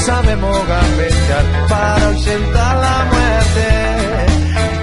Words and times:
Sabemos 0.00 0.56
gambetear 0.66 1.44
para 1.68 2.06
ausentar 2.06 2.76
la 2.76 3.04
muerte. 3.12 3.68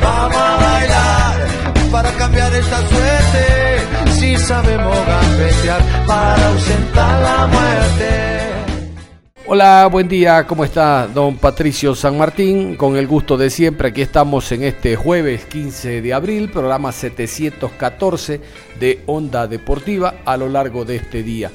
Vamos 0.01 0.37
a 0.37 0.57
bailar 0.57 1.91
para 1.91 2.11
cambiar 2.11 2.53
esta 2.53 2.77
suerte. 2.87 4.11
Si 4.11 4.37
sabemos 4.37 4.97
gambetear 5.05 5.81
para 6.05 6.47
ausentar 6.47 7.21
la 7.21 7.47
muerte. 7.47 8.27
Hola, 9.49 9.87
buen 9.89 10.09
día, 10.09 10.45
¿cómo 10.45 10.65
está 10.65 11.07
don 11.07 11.37
Patricio 11.37 11.95
San 11.95 12.17
Martín? 12.17 12.75
Con 12.75 12.97
el 12.97 13.07
gusto 13.07 13.37
de 13.37 13.49
siempre, 13.49 13.87
aquí 13.87 14.01
estamos 14.01 14.51
en 14.51 14.63
este 14.63 14.97
jueves 14.97 15.45
15 15.45 16.01
de 16.01 16.13
abril, 16.13 16.49
programa 16.51 16.91
714 16.91 18.41
de 18.77 19.03
Onda 19.05 19.47
Deportiva 19.47 20.15
a 20.25 20.35
lo 20.35 20.49
largo 20.49 20.83
de 20.83 20.97
este 20.97 21.23
día. 21.23 21.49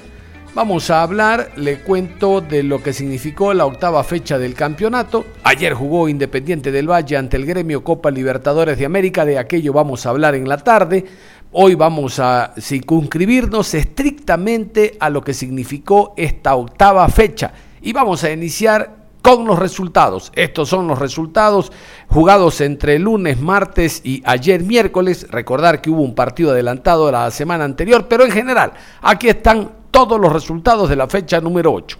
Vamos 0.54 0.90
a 0.90 1.02
hablar, 1.02 1.52
le 1.56 1.78
cuento 1.78 2.42
de 2.42 2.62
lo 2.62 2.82
que 2.82 2.92
significó 2.92 3.54
la 3.54 3.64
octava 3.64 4.04
fecha 4.04 4.38
del 4.38 4.52
campeonato. 4.52 5.24
Ayer 5.44 5.72
jugó 5.72 6.10
Independiente 6.10 6.70
del 6.70 6.90
Valle 6.90 7.16
ante 7.16 7.38
el 7.38 7.46
gremio 7.46 7.82
Copa 7.82 8.10
Libertadores 8.10 8.76
de 8.76 8.84
América, 8.84 9.24
de 9.24 9.38
aquello 9.38 9.72
vamos 9.72 10.04
a 10.04 10.10
hablar 10.10 10.34
en 10.34 10.46
la 10.46 10.58
tarde. 10.58 11.06
Hoy 11.52 11.74
vamos 11.74 12.18
a 12.18 12.52
circunscribirnos 12.60 13.72
estrictamente 13.72 14.98
a 15.00 15.08
lo 15.08 15.22
que 15.24 15.32
significó 15.32 16.12
esta 16.18 16.54
octava 16.54 17.08
fecha 17.08 17.54
y 17.80 17.94
vamos 17.94 18.22
a 18.22 18.30
iniciar 18.30 18.96
con 19.22 19.46
los 19.46 19.58
resultados. 19.58 20.32
Estos 20.34 20.68
son 20.68 20.86
los 20.86 20.98
resultados 20.98 21.72
jugados 22.08 22.60
entre 22.60 22.98
lunes, 22.98 23.40
martes 23.40 24.02
y 24.04 24.22
ayer 24.26 24.62
miércoles. 24.62 25.26
Recordar 25.30 25.80
que 25.80 25.88
hubo 25.88 26.02
un 26.02 26.14
partido 26.14 26.50
adelantado 26.50 27.10
la 27.10 27.30
semana 27.30 27.64
anterior, 27.64 28.06
pero 28.06 28.26
en 28.26 28.32
general, 28.32 28.74
aquí 29.00 29.28
están 29.28 29.81
todos 29.92 30.18
los 30.18 30.32
resultados 30.32 30.88
de 30.88 30.96
la 30.96 31.06
fecha 31.06 31.40
número 31.40 31.72
8. 31.72 31.98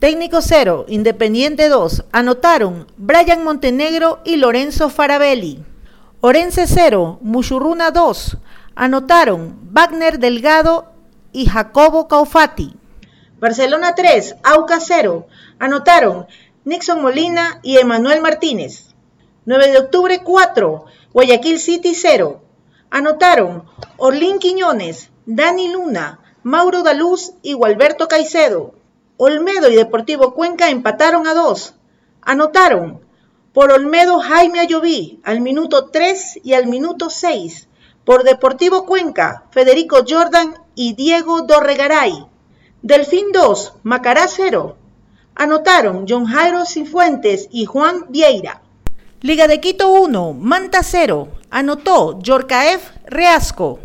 Técnico 0.00 0.40
0, 0.40 0.86
Independiente 0.88 1.68
2, 1.68 2.06
anotaron 2.10 2.86
Brian 2.96 3.44
Montenegro 3.44 4.20
y 4.24 4.36
Lorenzo 4.36 4.88
Farabelli. 4.88 5.62
Orense 6.22 6.66
0, 6.66 7.18
Muchurruna 7.20 7.90
2, 7.90 8.38
anotaron 8.74 9.58
Wagner 9.70 10.18
Delgado 10.18 10.86
y 11.32 11.46
Jacobo 11.46 12.08
Caufati. 12.08 12.74
Barcelona 13.38 13.94
3, 13.94 14.36
Auca 14.42 14.80
0, 14.80 15.26
anotaron 15.58 16.26
Nixon 16.64 17.02
Molina 17.02 17.60
y 17.62 17.76
Emanuel 17.76 18.22
Martínez. 18.22 18.94
9 19.44 19.72
de 19.72 19.78
octubre 19.78 20.22
4, 20.24 20.84
Guayaquil 21.12 21.60
City 21.60 21.94
0, 21.94 22.40
anotaron 22.90 23.64
Orlín 23.98 24.38
Quiñones, 24.38 25.10
Dani 25.26 25.70
Luna, 25.70 26.20
Mauro 26.46 26.84
Daluz 26.84 27.32
y 27.42 27.54
Gualberto 27.54 28.06
Caicedo. 28.06 28.72
Olmedo 29.16 29.68
y 29.68 29.74
Deportivo 29.74 30.32
Cuenca 30.32 30.70
empataron 30.70 31.26
a 31.26 31.34
dos. 31.34 31.74
Anotaron 32.22 33.00
por 33.52 33.72
Olmedo 33.72 34.20
Jaime 34.20 34.60
Ayoví 34.60 35.18
al 35.24 35.40
minuto 35.40 35.86
3 35.86 36.38
y 36.44 36.52
al 36.52 36.68
minuto 36.68 37.10
6. 37.10 37.66
Por 38.04 38.22
Deportivo 38.22 38.86
Cuenca, 38.86 39.46
Federico 39.50 40.04
Jordan 40.08 40.54
y 40.76 40.92
Diego 40.92 41.42
Dorregaray. 41.42 42.28
Delfín 42.80 43.32
2, 43.32 43.78
Macará 43.82 44.28
0. 44.28 44.76
Anotaron 45.34 46.06
John 46.08 46.26
Jairo 46.26 46.64
Cifuentes 46.64 47.48
y 47.50 47.64
Juan 47.64 48.04
Vieira. 48.08 48.62
Liga 49.20 49.48
de 49.48 49.60
Quito 49.60 49.88
1, 49.88 50.34
Manta 50.34 50.84
0. 50.84 51.26
Anotó 51.50 52.20
Yorcaef 52.20 52.92
Reasco. 53.06 53.80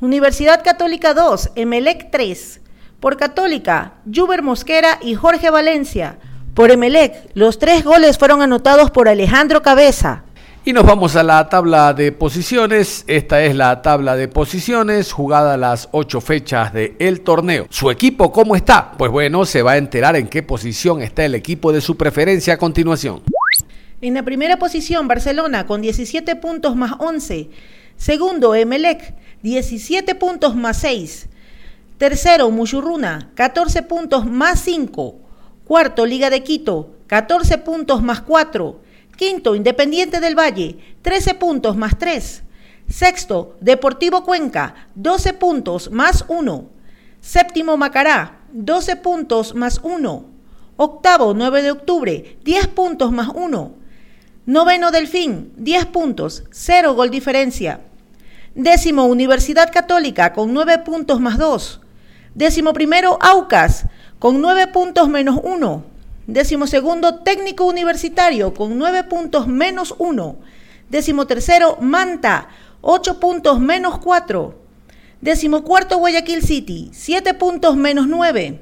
Universidad 0.00 0.64
Católica 0.64 1.12
2, 1.12 1.50
Emelec 1.56 2.10
3. 2.10 2.60
Por 3.00 3.18
Católica, 3.18 3.96
Juber 4.10 4.42
Mosquera 4.42 4.98
y 5.02 5.14
Jorge 5.14 5.50
Valencia. 5.50 6.16
Por 6.54 6.70
Emelec, 6.70 7.30
los 7.34 7.58
tres 7.58 7.84
goles 7.84 8.16
fueron 8.16 8.40
anotados 8.40 8.90
por 8.90 9.10
Alejandro 9.10 9.60
Cabeza. 9.60 10.24
Y 10.64 10.72
nos 10.72 10.86
vamos 10.86 11.16
a 11.16 11.22
la 11.22 11.46
tabla 11.50 11.92
de 11.92 12.12
posiciones. 12.12 13.04
Esta 13.08 13.42
es 13.42 13.54
la 13.54 13.82
tabla 13.82 14.16
de 14.16 14.28
posiciones 14.28 15.12
jugada 15.12 15.58
las 15.58 15.90
ocho 15.92 16.22
fechas 16.22 16.72
del 16.72 17.20
torneo. 17.20 17.66
¿Su 17.68 17.90
equipo 17.90 18.32
cómo 18.32 18.56
está? 18.56 18.92
Pues 18.92 19.10
bueno, 19.10 19.44
se 19.44 19.60
va 19.60 19.72
a 19.72 19.76
enterar 19.76 20.16
en 20.16 20.28
qué 20.28 20.42
posición 20.42 21.02
está 21.02 21.26
el 21.26 21.34
equipo 21.34 21.72
de 21.72 21.82
su 21.82 21.98
preferencia 21.98 22.54
a 22.54 22.56
continuación. 22.56 23.20
En 24.00 24.14
la 24.14 24.22
primera 24.22 24.58
posición, 24.58 25.08
Barcelona 25.08 25.66
con 25.66 25.82
17 25.82 26.36
puntos 26.36 26.74
más 26.74 26.92
11. 26.98 27.50
Segundo, 27.96 28.54
Emelec 28.54 29.19
17 29.42 30.14
puntos 30.16 30.54
más 30.54 30.78
6. 30.78 31.28
Tercero, 31.96 32.50
Muchurruna, 32.50 33.30
14 33.34 33.82
puntos 33.82 34.26
más 34.26 34.60
5. 34.60 35.18
Cuarto, 35.64 36.04
Liga 36.04 36.28
de 36.28 36.42
Quito, 36.42 36.96
14 37.06 37.58
puntos 37.58 38.02
más 38.02 38.20
4. 38.20 38.80
Quinto, 39.16 39.54
Independiente 39.54 40.20
del 40.20 40.38
Valle, 40.38 40.78
13 41.02 41.34
puntos 41.34 41.76
más 41.76 41.98
3. 41.98 42.42
Sexto, 42.88 43.56
Deportivo 43.60 44.24
Cuenca, 44.24 44.88
12 44.94 45.32
puntos 45.34 45.90
más 45.90 46.24
1. 46.28 46.70
Séptimo, 47.20 47.76
Macará, 47.76 48.40
12 48.52 48.96
puntos 48.96 49.54
más 49.54 49.80
1. 49.82 50.24
Octavo, 50.76 51.34
9 51.34 51.62
de 51.62 51.70
octubre, 51.70 52.38
10 52.44 52.68
puntos 52.68 53.12
más 53.12 53.28
1. 53.34 53.74
Noveno, 54.46 54.90
Delfín, 54.90 55.52
10 55.56 55.86
puntos, 55.86 56.44
0 56.50 56.94
gol 56.94 57.10
diferencia. 57.10 57.80
Décimo, 58.62 59.06
Universidad 59.06 59.72
Católica 59.72 60.34
con 60.34 60.52
9 60.52 60.80
puntos 60.80 61.18
más 61.18 61.38
2. 61.38 61.80
Décimo 62.34 62.74
primero, 62.74 63.16
Aucas 63.22 63.86
con 64.18 64.42
9 64.42 64.66
puntos 64.66 65.08
menos 65.08 65.40
1. 65.42 65.82
Décimo 66.26 66.66
segundo, 66.66 67.20
Técnico 67.20 67.64
Universitario 67.64 68.52
con 68.52 68.76
9 68.76 69.04
puntos 69.04 69.46
menos 69.46 69.94
1. 69.96 70.36
Décimo 70.90 71.26
tercero, 71.26 71.78
Manta, 71.80 72.48
8 72.82 73.18
puntos 73.18 73.60
menos 73.60 73.98
4. 73.98 74.54
Décimo 75.22 75.64
cuarto, 75.64 75.96
Guayaquil 75.96 76.42
City, 76.42 76.90
7 76.92 77.32
puntos 77.32 77.78
menos 77.78 78.08
9. 78.08 78.60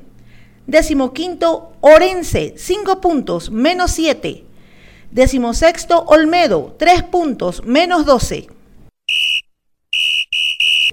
Décimo 0.69 1.13
quinto, 1.13 1.73
Orense, 1.81 2.55
5 2.57 3.01
puntos 3.01 3.51
menos 3.51 3.91
7. 3.91 4.45
Décimo 5.11 5.55
sexto, 5.55 6.05
Olmedo, 6.07 6.77
3 6.79 7.03
puntos 7.03 7.65
menos 7.65 8.07
12. 8.07 8.58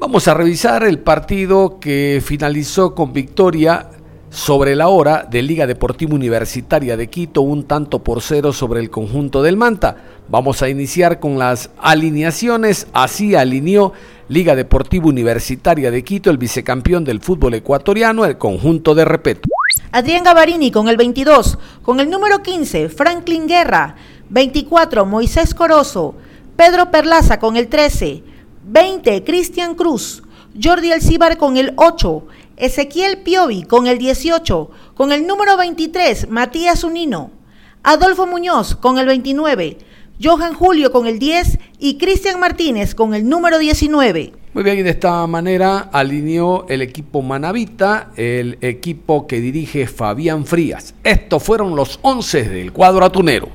Vamos 0.06 0.28
a 0.28 0.36
revisar 0.36 0.84
el 0.84 1.00
partido 1.00 1.80
que 1.80 2.22
finalizó 2.24 2.94
con 2.94 3.12
victoria 3.12 3.90
sobre 4.30 4.76
la 4.76 4.88
hora 4.88 5.28
de 5.28 5.42
Liga 5.42 5.66
Deportiva 5.66 6.14
Universitaria 6.14 6.96
de 6.96 7.08
Quito, 7.08 7.42
un 7.42 7.64
tanto 7.64 8.04
por 8.04 8.22
cero 8.22 8.54
sobre 8.54 8.82
el 8.82 8.92
conjunto 8.92 9.42
del 9.42 9.58
Manta. 9.58 9.98
Vamos 10.30 10.62
a 10.62 10.70
iniciar 10.70 11.20
con 11.20 11.40
las 11.40 11.72
alineaciones. 11.80 12.86
Así 12.94 13.34
alineó 13.34 13.94
Liga 14.30 14.56
Deportiva 14.56 15.08
Universitaria 15.08 15.90
de 15.90 16.04
Quito, 16.04 16.30
el 16.30 16.38
vicecampeón 16.38 17.04
del 17.04 17.20
fútbol 17.20 17.56
ecuatoriano, 17.56 18.26
el 18.26 18.38
conjunto 18.38 18.94
de 18.94 19.06
Repeto. 19.06 19.50
Adrián 19.92 20.24
Gavarini 20.24 20.70
con 20.70 20.88
el 20.88 20.98
22, 20.98 21.58
con 21.82 22.00
el 22.00 22.12
número 22.12 22.44
15, 22.44 22.90
Franklin 22.90 23.48
Guerra, 23.48 23.96
24, 24.30 25.04
Moisés 25.08 25.56
Corozo, 25.56 26.14
Pedro 26.56 26.92
Perlaza 26.92 27.40
con 27.40 27.58
el 27.58 27.70
13, 27.70 28.35
20, 28.66 29.24
Cristian 29.24 29.76
Cruz. 29.76 30.24
Jordi 30.62 30.92
Alcibar 30.92 31.38
con 31.38 31.58
el 31.58 31.74
8. 31.76 32.28
Ezequiel 32.58 33.20
Piovi 33.20 33.64
con 33.64 33.86
el 33.88 33.98
18. 33.98 34.72
Con 34.96 35.12
el 35.12 35.28
número 35.28 35.56
23, 35.56 36.30
Matías 36.30 36.84
Unino. 36.84 37.32
Adolfo 37.84 38.26
Muñoz 38.26 38.76
con 38.76 38.98
el 38.98 39.06
29. 39.06 39.78
Johan 40.22 40.54
Julio 40.54 40.92
con 40.92 41.06
el 41.08 41.20
10 41.20 41.60
y 41.78 41.98
Cristian 41.98 42.40
Martínez 42.40 42.96
con 42.96 43.14
el 43.14 43.28
número 43.28 43.60
19. 43.60 44.34
Muy 44.54 44.64
bien, 44.64 44.80
y 44.80 44.84
de 44.84 44.92
esta 44.92 45.28
manera 45.28 45.90
alineó 45.92 46.66
el 46.70 46.82
equipo 46.82 47.22
Manavita, 47.22 48.12
el 48.16 48.58
equipo 48.62 49.28
que 49.28 49.42
dirige 49.42 49.86
Fabián 49.86 50.46
Frías. 50.46 50.96
Estos 51.04 51.44
fueron 51.44 51.76
los 51.76 52.00
11 52.02 52.50
del 52.50 52.72
cuadro 52.72 53.04
atunero. 53.06 53.50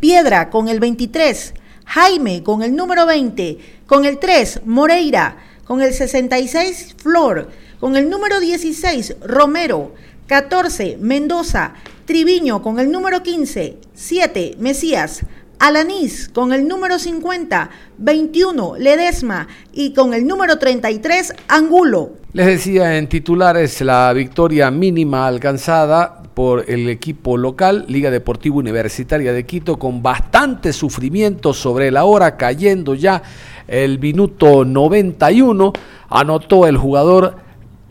Piedra 0.00 0.48
con 0.48 0.68
el 0.68 0.80
23, 0.80 1.54
Jaime 1.88 2.42
con 2.42 2.62
el 2.62 2.76
número 2.76 3.06
20, 3.06 3.58
con 3.86 4.04
el 4.04 4.18
3 4.18 4.60
Moreira, 4.66 5.38
con 5.64 5.80
el 5.80 5.94
66 5.94 6.96
Flor, 6.98 7.48
con 7.80 7.96
el 7.96 8.10
número 8.10 8.40
16 8.40 9.16
Romero, 9.22 9.94
14 10.26 10.98
Mendoza, 11.00 11.72
Triviño 12.04 12.60
con 12.60 12.78
el 12.78 12.90
número 12.90 13.22
15, 13.22 13.78
7 13.94 14.56
Mesías, 14.58 15.24
Alanís 15.58 16.28
con 16.28 16.52
el 16.52 16.68
número 16.68 16.98
50, 16.98 17.70
21 17.96 18.76
Ledesma 18.78 19.48
y 19.72 19.94
con 19.94 20.12
el 20.12 20.26
número 20.26 20.58
33 20.58 21.32
Angulo. 21.48 22.12
Les 22.34 22.46
decía 22.46 22.98
en 22.98 23.08
titulares 23.08 23.80
la 23.80 24.12
victoria 24.12 24.70
mínima 24.70 25.26
alcanzada 25.26 26.17
por 26.38 26.66
el 26.68 26.88
equipo 26.88 27.36
local, 27.36 27.84
Liga 27.88 28.12
Deportiva 28.12 28.54
Universitaria 28.54 29.32
de 29.32 29.44
Quito, 29.44 29.76
con 29.76 30.04
bastante 30.04 30.72
sufrimiento 30.72 31.52
sobre 31.52 31.90
la 31.90 32.04
hora, 32.04 32.36
cayendo 32.36 32.94
ya 32.94 33.24
el 33.66 33.98
minuto 33.98 34.64
91, 34.64 35.72
anotó 36.08 36.68
el 36.68 36.76
jugador 36.76 37.38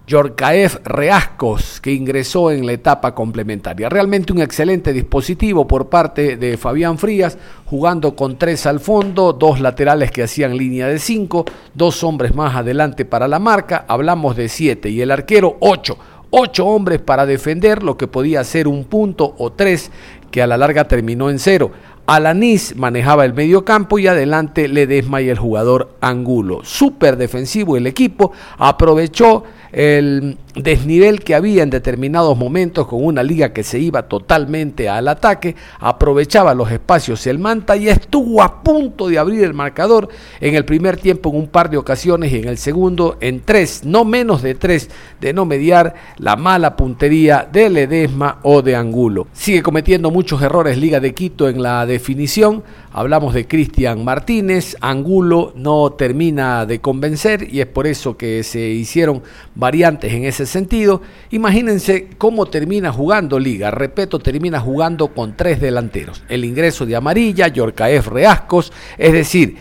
Yorkaev 0.07 0.79
Reascos, 0.85 1.81
que 1.81 1.91
ingresó 1.91 2.49
en 2.49 2.65
la 2.65 2.71
etapa 2.71 3.13
complementaria. 3.13 3.89
Realmente 3.89 4.31
un 4.31 4.39
excelente 4.39 4.93
dispositivo 4.93 5.67
por 5.67 5.89
parte 5.89 6.37
de 6.37 6.55
Fabián 6.55 6.97
Frías, 6.97 7.37
jugando 7.65 8.15
con 8.15 8.37
tres 8.37 8.65
al 8.65 8.79
fondo, 8.79 9.33
dos 9.33 9.59
laterales 9.59 10.09
que 10.09 10.23
hacían 10.23 10.55
línea 10.55 10.87
de 10.87 10.99
cinco, 10.99 11.43
dos 11.73 12.01
hombres 12.01 12.33
más 12.33 12.55
adelante 12.55 13.03
para 13.03 13.27
la 13.27 13.39
marca, 13.39 13.83
hablamos 13.89 14.37
de 14.37 14.47
siete 14.47 14.89
y 14.89 15.01
el 15.01 15.11
arquero 15.11 15.57
ocho. 15.59 15.97
Ocho 16.29 16.65
hombres 16.65 16.99
para 16.99 17.25
defender 17.25 17.83
lo 17.83 17.97
que 17.97 18.07
podía 18.07 18.43
ser 18.43 18.67
un 18.67 18.83
punto 18.83 19.33
o 19.37 19.51
tres 19.51 19.91
que 20.29 20.41
a 20.41 20.47
la 20.47 20.57
larga 20.57 20.87
terminó 20.87 21.29
en 21.29 21.39
cero. 21.39 21.71
Alanis 22.05 22.75
manejaba 22.77 23.25
el 23.25 23.33
medio 23.33 23.65
campo 23.65 23.99
y 23.99 24.07
adelante 24.07 24.67
Ledesma 24.67 25.21
y 25.21 25.29
el 25.29 25.37
jugador 25.37 25.95
Angulo. 25.99 26.61
Súper 26.63 27.17
defensivo 27.17 27.75
el 27.75 27.87
equipo, 27.87 28.31
aprovechó 28.57 29.43
el 29.71 30.37
desnivel 30.55 31.19
que 31.19 31.35
había 31.35 31.63
en 31.63 31.69
determinados 31.69 32.37
momentos 32.37 32.87
con 32.87 33.03
una 33.03 33.23
liga 33.23 33.53
que 33.53 33.63
se 33.63 33.79
iba 33.79 34.03
totalmente 34.03 34.89
al 34.89 35.07
ataque, 35.07 35.55
aprovechaba 35.79 36.53
los 36.53 36.71
espacios 36.71 37.27
el 37.27 37.39
Manta 37.39 37.75
y 37.75 37.89
estuvo 37.89 38.41
a 38.41 38.63
punto 38.63 39.07
de 39.07 39.19
abrir 39.19 39.43
el 39.43 39.53
marcador 39.53 40.09
en 40.39 40.55
el 40.55 40.65
primer 40.65 40.97
tiempo 40.97 41.29
en 41.29 41.37
un 41.37 41.47
par 41.47 41.69
de 41.69 41.77
ocasiones 41.77 42.31
y 42.31 42.37
en 42.37 42.47
el 42.47 42.57
segundo 42.57 43.17
en 43.21 43.41
tres, 43.41 43.83
no 43.85 44.05
menos 44.05 44.41
de 44.41 44.55
tres, 44.55 44.89
de 45.21 45.33
no 45.33 45.45
mediar 45.45 45.93
la 46.17 46.35
mala 46.35 46.75
puntería 46.75 47.47
de 47.51 47.69
Ledesma 47.69 48.39
o 48.43 48.61
de 48.61 48.75
Angulo. 48.75 49.27
Sigue 49.33 49.61
cometiendo 49.61 50.11
muchos 50.11 50.41
errores 50.41 50.77
Liga 50.77 50.99
de 50.99 51.13
Quito 51.13 51.49
en 51.49 51.61
la 51.61 51.85
definición, 51.85 52.63
hablamos 52.97 53.35
de 53.35 53.47
Cristian 53.47 54.03
Martínez, 54.03 54.75
Angulo 54.81 55.53
no 55.55 55.91
termina 55.91 56.65
de 56.65 56.81
convencer 56.81 57.47
y 57.53 57.61
es 57.61 57.67
por 57.67 57.85
eso 57.85 58.17
que 58.17 58.41
se 58.41 58.59
hicieron 58.59 59.21
variantes 59.53 60.11
en 60.11 60.25
ese 60.25 60.47
sentido. 60.47 61.03
Imagínense 61.29 62.07
cómo 62.17 62.47
termina 62.47 62.91
jugando 62.91 63.37
Liga. 63.37 63.69
Repito, 63.69 64.17
termina 64.17 64.59
jugando 64.59 65.09
con 65.09 65.37
tres 65.37 65.61
delanteros. 65.61 66.23
El 66.27 66.43
ingreso 66.43 66.87
de 66.87 66.95
Amarilla, 66.95 67.47
Yorcaef 67.49 68.07
Reascos, 68.07 68.73
es 68.97 69.13
decir, 69.13 69.57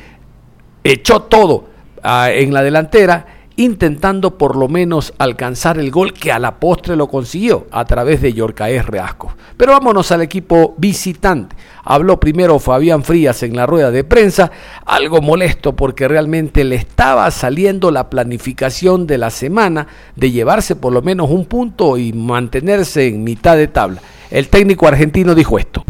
echó 0.82 1.20
todo 1.20 1.68
ah, 2.02 2.30
en 2.32 2.54
la 2.54 2.62
delantera 2.62 3.35
intentando 3.56 4.36
por 4.36 4.54
lo 4.56 4.68
menos 4.68 5.14
alcanzar 5.18 5.78
el 5.78 5.90
gol 5.90 6.12
que 6.12 6.30
a 6.30 6.38
la 6.38 6.60
postre 6.60 6.94
lo 6.94 7.08
consiguió 7.08 7.66
a 7.70 7.84
través 7.86 8.20
de 8.20 8.34
Yorcaés 8.34 8.86
Reasco. 8.86 9.34
Pero 9.56 9.72
vámonos 9.72 10.12
al 10.12 10.20
equipo 10.20 10.74
visitante. 10.76 11.56
Habló 11.82 12.20
primero 12.20 12.58
Fabián 12.58 13.02
Frías 13.02 13.42
en 13.42 13.56
la 13.56 13.64
rueda 13.64 13.90
de 13.90 14.04
prensa, 14.04 14.50
algo 14.84 15.22
molesto 15.22 15.74
porque 15.74 16.06
realmente 16.06 16.64
le 16.64 16.76
estaba 16.76 17.30
saliendo 17.30 17.90
la 17.90 18.10
planificación 18.10 19.06
de 19.06 19.18
la 19.18 19.30
semana 19.30 19.86
de 20.14 20.30
llevarse 20.30 20.76
por 20.76 20.92
lo 20.92 21.00
menos 21.00 21.30
un 21.30 21.46
punto 21.46 21.96
y 21.96 22.12
mantenerse 22.12 23.08
en 23.08 23.24
mitad 23.24 23.56
de 23.56 23.68
tabla. 23.68 24.00
El 24.30 24.48
técnico 24.48 24.86
argentino 24.86 25.34
dijo 25.34 25.58
esto. 25.58 25.82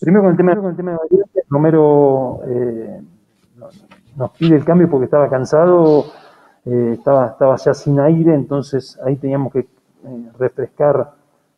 Primero 0.00 0.22
con 0.22 0.30
el 0.30 0.36
tema, 0.36 0.56
con 0.56 0.70
el 0.70 0.76
tema 0.76 0.92
de 0.92 1.42
Romero 1.48 2.40
eh, 2.48 3.00
nos 4.16 4.30
pide 4.32 4.56
el 4.56 4.64
cambio 4.64 4.88
porque 4.88 5.06
estaba 5.06 5.28
cansado 5.28 6.06
eh, 6.66 6.92
estaba, 6.94 7.28
estaba 7.28 7.56
ya 7.56 7.72
sin 7.72 7.98
aire, 8.00 8.34
entonces 8.34 8.98
ahí 9.04 9.16
teníamos 9.16 9.52
que 9.52 9.60
eh, 9.60 10.30
refrescar 10.38 11.12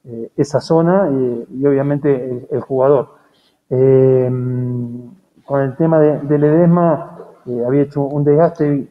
eh, 0.04 0.30
esa 0.36 0.60
zona 0.60 1.08
y, 1.10 1.66
obviamente 1.66 2.46
el, 2.50 2.60
jugador. 2.60 3.08
con 3.68 5.60
el 5.60 5.76
tema 5.76 5.98
de, 5.98 6.20
de 6.20 6.38
Ledesma, 6.38 7.18
había 7.66 7.82
hecho 7.82 8.02
un 8.02 8.22
desgaste 8.24 8.88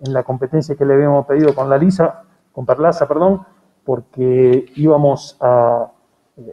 en 0.00 0.12
la 0.12 0.22
competencia 0.22 0.76
que 0.76 0.84
le 0.84 0.94
habíamos 0.94 1.26
pedido 1.26 1.54
con 1.54 1.68
la 1.70 1.78
Lisa, 1.78 2.22
con 2.52 2.66
Perlaza, 2.66 3.06
perdón, 3.06 3.42
porque 3.84 4.66
íbamos 4.76 5.36
a. 5.40 5.92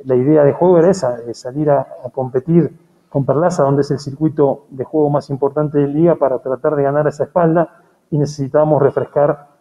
La 0.05 0.15
idea 0.15 0.43
de 0.43 0.53
juego 0.53 0.79
era 0.79 0.89
esa, 0.89 1.17
de 1.17 1.35
salir 1.35 1.69
a, 1.69 1.85
competir 2.11 2.75
con 3.09 3.23
Perlaza, 3.23 3.61
donde 3.63 3.81
es 3.81 3.91
el 3.91 3.99
circuito 3.99 4.65
de 4.69 4.83
juego 4.83 5.11
más 5.11 5.29
importante 5.29 5.77
del 5.77 5.93
día, 5.93 6.15
para 6.15 6.39
tratar 6.39 6.75
de 6.75 6.83
ganar 6.83 7.07
esa 7.07 7.25
espalda 7.25 7.84
y 8.11 8.17
necesitábamos 8.17 8.81
refrescar 8.81 9.55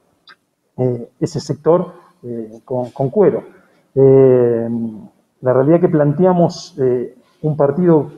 eh, 0.76 1.08
ese 1.20 1.40
sector 1.40 1.92
eh, 2.22 2.60
con, 2.64 3.10
cuero. 3.10 3.44
Eh, 3.94 4.68
la 5.40 5.52
realidad 5.52 5.80
que 5.80 5.88
planteamos 5.88 6.76
un 7.42 7.56
partido 7.56 8.10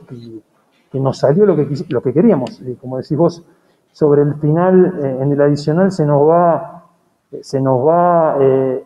que, 0.91 0.99
nos 0.99 1.19
salió 1.19 1.45
lo 1.45 1.55
que, 1.55 1.67
lo 1.89 2.01
que 2.01 2.13
queríamos, 2.13 2.61
como 2.81 2.97
decís 2.97 3.17
vos, 3.17 3.45
sobre 3.91 4.23
el 4.23 4.35
final, 4.35 4.99
en 5.21 5.31
el 5.31 5.41
adicional 5.41 5.91
se 5.91 6.05
nos 6.05 6.27
va, 6.27 6.85
se 7.41 7.61
nos 7.61 7.85
va 7.85 8.37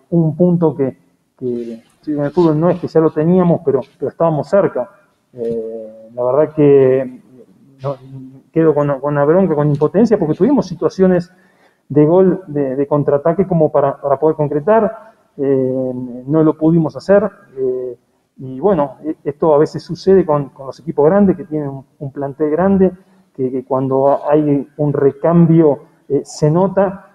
un 0.09 0.35
punto 0.35 0.75
que, 0.75 0.97
que 1.37 1.83
en 2.07 2.19
el 2.23 2.31
fútbol 2.31 2.59
no 2.59 2.69
es 2.69 2.79
que 2.79 2.87
ya 2.87 2.99
lo 2.99 3.11
teníamos, 3.11 3.61
pero, 3.63 3.81
pero 3.97 4.09
estábamos 4.09 4.49
cerca. 4.49 4.89
la 5.33 6.23
verdad 6.23 6.53
que 6.53 7.21
quedo 8.51 8.73
con, 8.73 8.99
con 8.99 9.15
bronca, 9.15 9.55
con 9.55 9.69
impotencia, 9.69 10.17
porque 10.17 10.35
tuvimos 10.35 10.67
situaciones 10.67 11.31
de 11.91 12.05
gol 12.05 12.41
de, 12.47 12.87
contraataque 12.87 13.45
como 13.45 13.69
para, 13.69 13.97
poder 14.17 14.37
concretar, 14.37 15.11
eh, 15.35 15.91
no 16.25 16.41
lo 16.41 16.57
pudimos 16.57 16.95
hacer. 16.95 17.29
Eh, 17.57 17.97
y 18.37 18.61
bueno, 18.61 18.95
esto 19.25 19.53
a 19.53 19.57
veces 19.57 19.83
sucede 19.83 20.25
con, 20.25 20.51
los 20.57 20.79
equipos 20.79 21.05
grandes 21.05 21.35
que 21.35 21.43
tienen 21.43 21.83
un, 21.99 22.11
plantel 22.11 22.49
grande, 22.49 22.93
que, 23.35 23.65
cuando 23.65 24.21
hay 24.29 24.67
un 24.77 24.93
recambio 24.93 25.79
eh, 26.07 26.21
se 26.23 26.49
nota, 26.49 27.07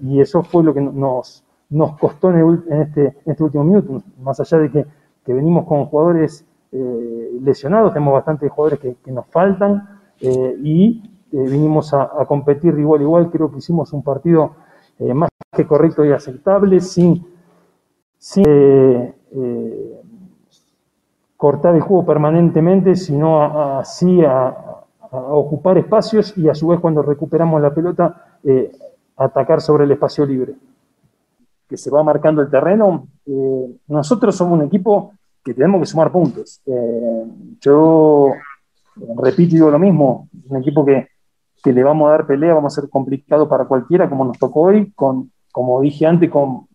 y 0.00 0.20
eso 0.20 0.42
fue 0.42 0.64
lo 0.64 0.74
que 0.74 0.80
nos, 0.80 1.44
nos 1.68 1.96
costó 1.96 2.30
en, 2.30 2.64
este, 2.70 3.16
este, 3.24 3.44
último 3.44 3.62
minuto, 3.62 4.02
más 4.20 4.40
allá 4.40 4.58
de 4.58 4.70
que, 4.70 4.86
venimos 5.32 5.64
con 5.64 5.86
jugadores 5.86 6.44
lesionados, 6.72 7.92
tenemos 7.92 8.14
bastantes 8.14 8.50
jugadores 8.50 8.80
que, 8.80 8.96
que 8.96 9.12
nos 9.12 9.26
faltan. 9.26 9.99
Eh, 10.20 10.56
y 10.62 11.02
eh, 11.32 11.36
vinimos 11.48 11.94
a, 11.94 12.08
competir 12.26 12.78
igual 12.78 13.00
a 13.00 13.04
igual. 13.04 13.30
Creo 13.30 13.50
que 13.50 13.58
hicimos 13.58 13.92
un 13.92 14.02
partido 14.02 14.52
eh, 14.98 15.14
más 15.14 15.30
que 15.52 15.66
correcto 15.66 16.04
y 16.04 16.12
aceptable, 16.12 16.80
sin, 16.80 17.26
cortar 21.36 21.74
el 21.74 21.80
juego 21.80 22.04
permanentemente, 22.04 22.94
sino 22.96 23.78
así 23.78 24.22
a, 24.24 24.66
ocupar 25.10 25.76
espacios 25.76 26.38
y 26.38 26.48
a 26.48 26.54
su 26.54 26.68
vez 26.68 26.78
cuando 26.78 27.02
recuperamos 27.02 27.60
la 27.60 27.74
pelota, 27.74 28.38
atacar 29.16 29.60
sobre 29.60 29.84
el 29.84 29.90
espacio 29.90 30.24
libre. 30.24 30.54
Que 31.66 31.76
se 31.76 31.90
va 31.90 32.04
marcando 32.04 32.42
el 32.42 32.50
terreno. 32.50 33.08
nosotros 33.88 34.36
somos 34.36 34.60
un 34.60 34.66
equipo 34.66 35.12
que 35.42 35.54
tenemos 35.54 35.80
que 35.80 35.86
sumar 35.86 36.12
puntos. 36.12 36.60
yo 37.60 38.34
repito 39.16 39.54
digo 39.54 39.70
lo 39.70 39.78
mismo, 39.78 40.28
un 40.48 40.56
equipo 40.58 40.84
que, 40.84 41.08
le 41.62 41.82
vamos 41.82 42.08
a 42.08 42.12
dar 42.12 42.26
pelea, 42.26 42.54
vamos 42.54 42.72
a 42.76 42.80
ser 42.80 42.88
complicado 42.88 43.46
para 43.46 43.66
cualquiera, 43.66 44.08
como 44.08 44.24
nos 44.24 44.38
tocó 44.38 44.62
hoy, 44.62 44.90
con, 44.92 45.30
como 45.52 45.80
dije 45.82 46.06
antes, 46.06 46.30
con, 46.30 46.66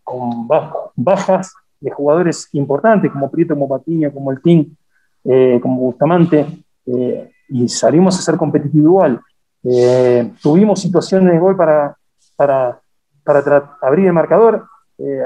bajas 0.95 1.55
de 1.79 1.89
jugadores 1.89 2.47
importantes, 2.53 3.11
como 3.11 3.31
Prieto, 3.31 3.55
como 3.55 3.67
Patiño, 3.67 4.13
como 4.13 4.31
el 4.31 4.41
Team, 4.41 4.75
eh, 5.23 5.59
como 5.59 5.81
Bustamante, 5.81 6.45
eh, 6.85 7.31
y 7.49 7.67
salimos 7.67 8.19
a 8.19 8.21
ser 8.21 8.37
competitivo 8.37 8.85
igual. 8.85 9.21
Eh, 9.63 10.31
tuvimos 10.41 10.79
situaciones 10.79 11.33
de 11.33 11.39
gol 11.39 11.55
para, 11.55 11.97
para, 12.35 12.79
abrir 13.81 14.05
el 14.05 14.13
marcador, 14.13 14.67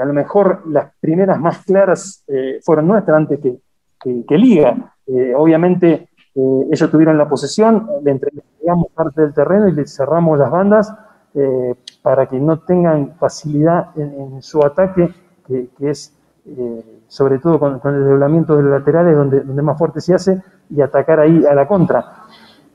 a 0.00 0.04
lo 0.04 0.12
mejor 0.12 0.62
las 0.66 0.90
primeras 1.00 1.38
más 1.38 1.64
claras 1.64 2.24
fueron 2.64 2.88
nuestras 2.88 3.16
antes 3.16 3.38
que, 3.38 4.24
que 4.26 4.38
Liga. 4.38 4.94
obviamente 5.36 6.09
eh, 6.34 6.68
ellos 6.70 6.90
tuvieron 6.90 7.18
la 7.18 7.28
posesión, 7.28 7.88
le 8.02 8.12
entregamos 8.12 8.88
parte 8.94 9.22
del 9.22 9.34
terreno 9.34 9.68
y 9.68 9.72
le 9.72 9.86
cerramos 9.86 10.38
las 10.38 10.50
bandas 10.50 10.94
eh, 11.34 11.74
para 12.02 12.26
que 12.26 12.40
no 12.40 12.58
tengan 12.58 13.14
facilidad 13.18 13.90
en, 13.96 14.42
su 14.42 14.64
ataque, 14.64 15.14
que, 15.46 15.68
es 15.80 16.12
eh, 16.46 17.02
sobre 17.06 17.38
todo 17.38 17.58
con, 17.58 17.80
el 17.84 18.00
desdoblamiento 18.00 18.56
de 18.56 18.62
los 18.62 18.72
laterales 18.72 19.16
donde, 19.16 19.62
más 19.62 19.78
fuerte 19.78 20.00
se 20.00 20.14
hace, 20.14 20.42
y 20.70 20.80
atacar 20.80 21.20
ahí 21.20 21.44
a 21.44 21.54
la 21.54 21.68
contra. 21.68 22.04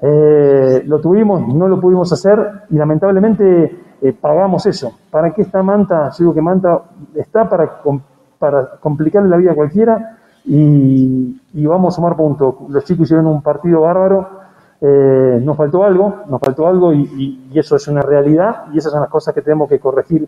Eh, 0.01 0.83
lo 0.85 0.99
tuvimos, 1.01 1.47
no 1.53 1.67
lo 1.67 1.79
pudimos 1.79 2.11
hacer 2.13 2.63
y 2.69 2.75
lamentablemente 2.75 3.83
pagamos 4.21 4.65
eso. 4.67 4.99
¿Para 5.09 5.33
qué 5.33 5.41
está 5.41 5.63
Manta? 5.63 6.11
Yo 6.11 6.17
digo 6.19 6.33
que 6.33 6.41
Manta 6.41 6.81
está 7.15 7.49
para, 7.49 7.81
para 8.37 8.77
complicarle 8.79 9.29
la 9.29 9.37
vida 9.37 9.51
a 9.51 9.55
cualquiera 9.55 10.17
y, 10.45 11.65
vamos 11.65 11.93
a 11.93 11.95
sumar 11.95 12.15
puntos. 12.15 12.55
Los 12.69 12.83
chicos 12.85 13.05
hicieron 13.05 13.27
un 13.27 13.41
partido 13.41 13.81
bárbaro, 13.81 14.29
eh, 14.81 15.39
nos 15.41 15.57
faltó 15.57 15.83
algo, 15.83 16.23
nos 16.27 16.39
faltó 16.39 16.67
algo 16.67 16.93
y, 16.93 17.51
eso 17.53 17.75
es 17.75 17.87
una 17.87 18.01
realidad 18.01 18.65
y 18.73 18.77
esas 18.77 18.91
son 18.91 19.01
las 19.01 19.09
cosas 19.09 19.33
que 19.33 19.41
tenemos 19.41 19.69
que 19.69 19.79
corregir 19.79 20.27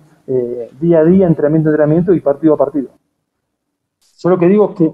día 0.80 1.00
a 1.00 1.04
día, 1.04 1.28
entrenamiento 1.28 1.70
a 1.70 1.72
entrenamiento 1.72 2.14
y 2.14 2.22
partido 2.22 2.54
a 2.54 2.58
partido. 2.58 2.90
Yo 4.20 4.30
lo 4.30 4.38
que 4.38 4.48
digo 4.48 4.70
es 4.72 4.76
que 4.78 4.94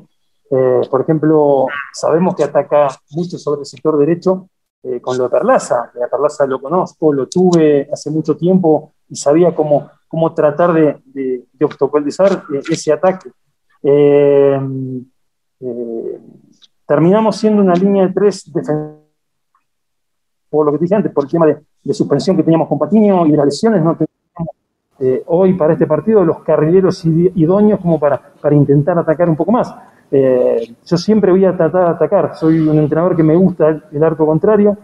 eh, 0.55 0.81
por 0.87 1.01
ejemplo, 1.01 1.65
sabemos 1.91 2.35
que 2.35 2.43
ataca 2.43 2.87
mucho 3.11 3.39
sobre 3.39 3.61
el 3.61 3.65
sector 3.65 3.97
derecho 3.97 4.49
eh, 4.83 5.01
con 5.01 5.17
lo 5.17 5.23
de 5.23 5.29
Perlaza. 5.31 5.91
A 5.95 6.07
Perlaza 6.07 6.45
lo 6.45 6.61
conozco, 6.61 7.11
lo 7.11 7.27
tuve 7.27 7.89
hace 7.91 8.11
mucho 8.11 8.37
tiempo 8.37 8.93
y 9.09 9.15
sabía 9.15 9.55
cómo, 9.55 9.89
cómo 10.07 10.31
tratar 10.35 10.73
de, 10.73 11.01
de, 11.05 11.65
obstaculizar 11.65 12.43
eh, 12.53 12.61
ese 12.69 12.93
ataque. 12.93 13.31
Terminamos 16.85 17.37
siendo 17.37 17.61
una 17.61 17.75
línea 17.75 18.07
de 18.07 18.13
tres 18.13 18.51
por 20.49 20.65
lo 20.65 20.71
que 20.71 20.77
te 20.77 20.83
dije 20.85 20.95
antes, 20.95 21.11
por 21.11 21.23
el 21.23 21.31
tema 21.31 21.45
de, 21.47 21.93
suspensión 21.93 22.37
que 22.37 22.43
teníamos 22.43 22.67
con 22.67 22.79
Patiño 22.79 23.25
y 23.25 23.31
las 23.31 23.45
lesiones, 23.45 23.83
no 23.83 23.95
teníamos 23.95 25.23
hoy 25.25 25.53
para 25.53 25.73
este 25.73 25.87
partido 25.87 26.23
los 26.23 26.43
carrileros 26.43 27.03
idóneos 27.05 27.79
como 27.79 27.99
para, 27.99 28.21
para 28.39 28.55
intentar 28.55 28.97
atacar 28.97 29.27
un 29.29 29.35
poco 29.35 29.51
más. 29.51 29.73
Eh, 30.15 30.75
yo 30.85 30.95
siempre 30.95 31.31
voy 31.31 31.43
a 31.43 31.57
tratar 31.57 31.85
de 31.85 31.89
atacar, 31.89 32.35
soy 32.35 32.59
un 32.59 32.77
entrenador 32.77 33.15
que 33.15 33.23
me 33.23 33.35
gusta 33.35 33.81
el 33.91 34.03
arco 34.03 34.27
contrario 34.27 34.77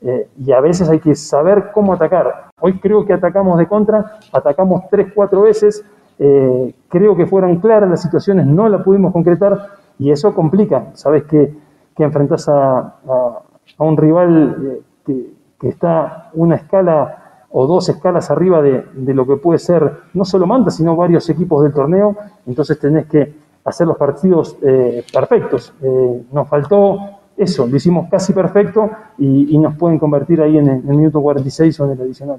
eh, 0.00 0.28
y 0.38 0.52
a 0.52 0.60
veces 0.60 0.88
hay 0.88 1.00
que 1.00 1.16
saber 1.16 1.72
cómo 1.74 1.92
atacar. 1.92 2.50
Hoy 2.60 2.78
creo 2.78 3.04
que 3.04 3.12
atacamos 3.12 3.58
de 3.58 3.66
contra, 3.66 4.18
atacamos 4.32 4.84
tres, 4.88 5.08
cuatro 5.12 5.42
veces, 5.42 5.84
eh, 6.20 6.72
creo 6.88 7.16
que 7.16 7.26
fueron 7.26 7.56
claras 7.56 7.90
las 7.90 8.00
situaciones, 8.00 8.46
no 8.46 8.68
las 8.68 8.84
pudimos 8.84 9.12
concretar 9.12 9.58
y 9.98 10.10
eso 10.10 10.34
complica. 10.34 10.90
Sabes 10.94 11.24
que, 11.24 11.54
que 11.94 12.04
enfrentas 12.04 12.48
a, 12.48 12.78
a, 12.78 13.42
un 13.78 13.96
rival 13.96 14.80
que, 15.04 15.32
que, 15.58 15.68
está 15.68 16.30
una 16.34 16.56
escala 16.56 17.46
o 17.50 17.66
dos 17.66 17.88
escalas 17.88 18.30
arriba 18.30 18.60
de, 18.62 18.84
de 18.94 19.14
lo 19.14 19.26
que 19.26 19.36
puede 19.36 19.58
ser 19.58 20.00
no 20.14 20.24
solo 20.24 20.46
Manta, 20.46 20.70
sino 20.70 20.96
varios 20.96 21.28
equipos 21.30 21.62
del 21.62 21.72
torneo, 21.72 22.16
entonces 22.46 22.78
tenés 22.78 23.06
que 23.06 23.46
hacer 23.66 23.86
los 23.86 23.96
partidos 23.96 24.56
eh, 24.62 25.04
perfectos. 25.12 25.74
Eh, 25.82 26.24
nos 26.32 26.48
faltó 26.48 26.98
eso, 27.36 27.66
lo 27.66 27.76
hicimos 27.76 28.08
casi 28.08 28.32
perfecto 28.32 28.88
y, 29.18 29.58
nos 29.58 29.76
pueden 29.76 29.98
convertir 29.98 30.40
ahí 30.40 30.56
en 30.56 30.68
el, 30.68 30.82
minuto 30.84 31.20
46 31.20 31.80
o 31.80 31.84
en 31.84 31.90
el 31.90 32.00
adicional. 32.00 32.38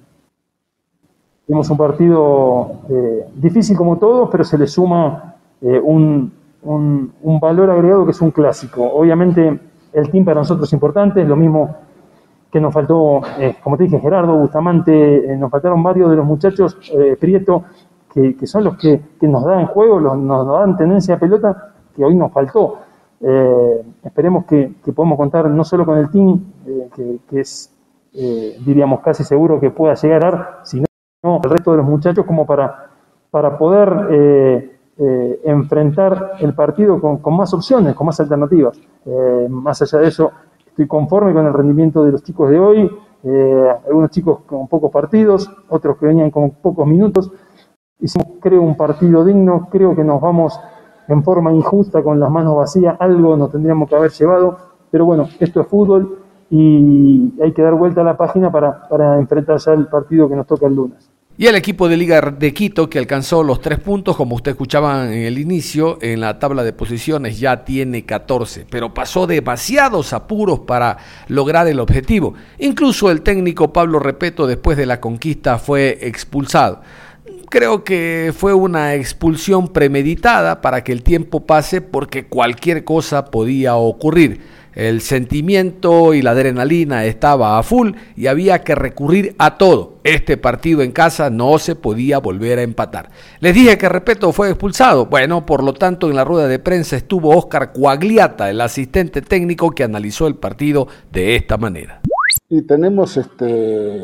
Tenemos 1.46 1.70
un 1.70 1.78
partido 1.78 2.72
eh, 2.90 3.26
difícil 3.36 3.78
como 3.78 3.98
todos, 3.98 4.30
pero 4.32 4.44
se 4.44 4.58
le 4.58 4.68
suma 4.68 5.36
un, 5.62 6.32
un, 6.64 7.40
valor 7.40 7.70
agregado 7.70 8.06
que 8.06 8.12
es 8.12 8.22
un 8.22 8.32
clásico. 8.32 8.84
Obviamente 8.84 9.60
el 9.94 10.12
team 10.12 10.26
para 10.26 10.42
nosotros 10.42 10.68
es 10.68 10.74
importante, 10.74 11.22
es 11.22 11.28
lo 11.28 11.36
mismo 11.36 11.76
que 12.52 12.62
nos 12.62 12.74
faltó, 12.74 13.22
como 13.62 13.78
te 13.78 13.84
dije, 13.84 14.00
Gerardo, 14.00 14.38
Bustamante, 14.38 15.36
nos 15.38 15.52
faltaron 15.52 15.84
varios 15.84 16.10
de 16.10 16.16
los 16.16 16.26
muchachos, 16.26 16.78
Prieto, 17.20 17.66
que, 18.38 18.48
son 18.48 18.64
los 18.64 18.78
que, 18.78 19.00
nos 19.22 19.46
dan 19.46 19.68
juego, 19.68 20.00
nos, 20.00 20.48
dan 20.48 20.78
tendencia 20.78 21.16
a 21.16 21.20
pelota, 21.20 21.74
que 21.96 22.04
hoy 22.04 22.16
nos 22.16 22.32
faltó. 22.32 22.80
Eh, 23.22 23.84
esperemos 24.04 24.46
que, 24.46 24.74
podamos 24.96 25.18
contar 25.18 25.50
no 25.50 25.64
solo 25.64 25.86
con 25.86 25.98
el 25.98 26.10
team, 26.10 26.42
eh, 26.66 27.20
que, 27.30 27.40
es, 27.40 27.74
eh, 28.14 28.58
diríamos, 28.66 29.02
casi 29.02 29.24
seguro 29.24 29.60
que 29.60 29.70
pueda 29.70 29.94
llegar 29.96 30.62
sino 30.64 30.86
el 31.24 31.50
resto 31.50 31.72
de 31.72 31.78
los 31.78 31.86
muchachos 31.86 32.26
como 32.26 32.46
para, 32.46 32.90
para 33.30 33.58
poder 33.58 34.77
enfrentar 35.00 36.34
el 36.40 36.54
partido 36.54 37.00
con, 37.00 37.36
más 37.36 37.54
opciones, 37.54 37.94
con 37.96 38.08
más 38.08 38.20
alternativas. 38.20 38.80
más 39.50 39.82
allá 39.82 40.00
de 40.00 40.08
eso, 40.08 40.32
estoy 40.66 40.88
conforme 40.88 41.34
con 41.34 41.46
el 41.46 41.54
rendimiento 41.54 42.04
de 42.04 42.12
los 42.12 42.24
chicos 42.24 42.50
de 42.50 42.60
hoy, 42.60 42.92
algunos 43.88 44.10
chicos 44.10 44.40
con 44.46 44.68
pocos 44.68 44.92
partidos, 44.92 45.52
otros 45.70 45.98
que 45.98 46.08
venían 46.08 46.32
con 46.32 46.52
pocos 46.52 46.88
minutos. 46.88 47.32
Hicimos, 48.00 48.28
creo, 48.42 48.62
un 48.62 48.76
partido 48.76 49.24
digno, 49.24 49.68
creo 49.72 49.96
que 49.96 50.04
nos 50.04 50.20
vamos 50.22 50.60
en 51.08 51.24
forma 51.24 51.54
injusta 51.54 52.04
con 52.04 52.20
las 52.20 52.30
manos 52.30 52.56
vacías, 52.56 52.96
algo 53.00 53.38
nos 53.38 53.52
tendríamos 53.52 53.90
que 53.90 53.96
haber 53.96 54.12
llevado, 54.12 54.58
pero 54.92 55.06
bueno, 55.06 55.28
esto 55.40 55.62
es 55.62 55.68
fútbol 55.68 56.20
y 56.50 57.34
hay 57.42 57.52
que 57.54 57.62
dar 57.62 57.74
vuelta 57.76 58.02
a 58.02 58.04
la 58.04 58.18
página 58.18 58.52
para, 58.52 58.88
para 58.88 59.18
enfrentar 59.18 59.58
ya 59.58 59.74
el 59.74 59.88
partido 59.88 60.30
que 60.30 60.36
nos 60.36 60.48
toca 60.48 60.68
el 60.68 60.76
lunes. 60.76 61.10
Y 61.40 61.46
el 61.46 61.54
equipo 61.54 61.88
de 61.88 61.98
Liga 61.98 62.20
de 62.20 62.52
Quito, 62.52 62.90
que 62.90 62.98
alcanzó 62.98 63.44
los 63.44 63.62
tres 63.62 63.78
puntos, 63.78 64.16
como 64.16 64.36
usted 64.36 64.54
escuchaba 64.54 65.06
en 65.06 65.22
el 65.22 65.38
inicio, 65.38 66.00
en 66.02 66.20
la 66.20 66.40
tabla 66.40 66.64
de 66.64 66.74
posiciones 66.74 67.40
ya 67.40 67.64
tiene 67.64 68.06
14, 68.06 68.66
pero 68.68 68.92
pasó 68.92 69.28
demasiados 69.28 70.14
apuros 70.14 70.62
para 70.62 70.98
lograr 71.28 71.68
el 71.68 71.80
objetivo. 71.80 72.34
Incluso 72.58 73.12
el 73.12 73.22
técnico 73.22 73.72
Pablo 73.72 74.00
Repeto, 74.00 74.48
después 74.48 74.78
de 74.78 74.88
la 74.88 75.00
conquista, 75.00 75.60
fue 75.60 76.00
expulsado 76.02 76.82
creo 77.50 77.86
que 77.86 78.34
fue 78.36 78.54
una 78.54 78.96
expulsión 78.96 79.70
premeditada 79.70 80.60
para 80.60 80.84
que 80.84 80.92
el 80.92 81.02
tiempo 81.02 81.46
pase 81.46 81.80
porque 81.80 82.26
cualquier 82.26 82.84
cosa 82.84 83.26
podía 83.26 83.76
ocurrir. 83.76 84.42
El 84.78 85.02
sentimiento 85.02 86.14
y 86.14 86.22
la 86.22 86.32
adrenalina 86.32 87.04
estaba 87.06 87.58
a 87.58 87.64
full 87.64 87.94
y 88.16 88.28
había 88.28 88.64
que 88.64 88.76
recurrir 88.76 89.36
a 89.40 89.58
todo. 89.58 89.96
Este 90.04 90.38
partido 90.38 90.84
en 90.84 90.92
casa 90.92 91.32
no 91.32 91.58
se 91.58 91.74
podía 91.74 92.20
volver 92.20 92.60
a 92.60 92.62
empatar. 92.62 93.10
Les 93.40 93.56
dije 93.56 93.80
que 93.80 93.90
Repeto 93.90 94.32
fue 94.32 94.50
expulsado. 94.50 95.08
Bueno, 95.08 95.48
por 95.48 95.64
lo 95.64 95.74
tanto 95.74 96.12
en 96.12 96.16
la 96.16 96.24
rueda 96.24 96.48
de 96.48 96.60
prensa 96.60 96.96
estuvo 96.96 97.36
Oscar 97.36 97.74
Coagliata, 97.74 98.52
el 98.52 98.62
asistente 98.62 99.24
técnico 99.24 99.72
que 99.72 99.84
analizó 99.84 100.28
el 100.28 100.36
partido 100.36 100.88
de 101.12 101.36
esta 101.36 101.58
manera. 101.58 102.02
Y 102.48 102.62
tenemos 102.62 103.18
este 103.18 104.04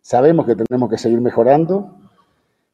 sabemos 0.00 0.44
que 0.44 0.56
tenemos 0.56 0.90
que 0.90 0.98
seguir 0.98 1.20
mejorando 1.20 1.94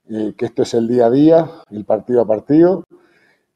eh, 0.08 0.32
que 0.38 0.46
esto 0.46 0.62
es 0.62 0.72
el 0.72 0.88
día 0.88 1.04
a 1.04 1.10
día, 1.10 1.50
el 1.70 1.84
partido 1.84 2.22
a 2.22 2.26
partido. 2.26 2.84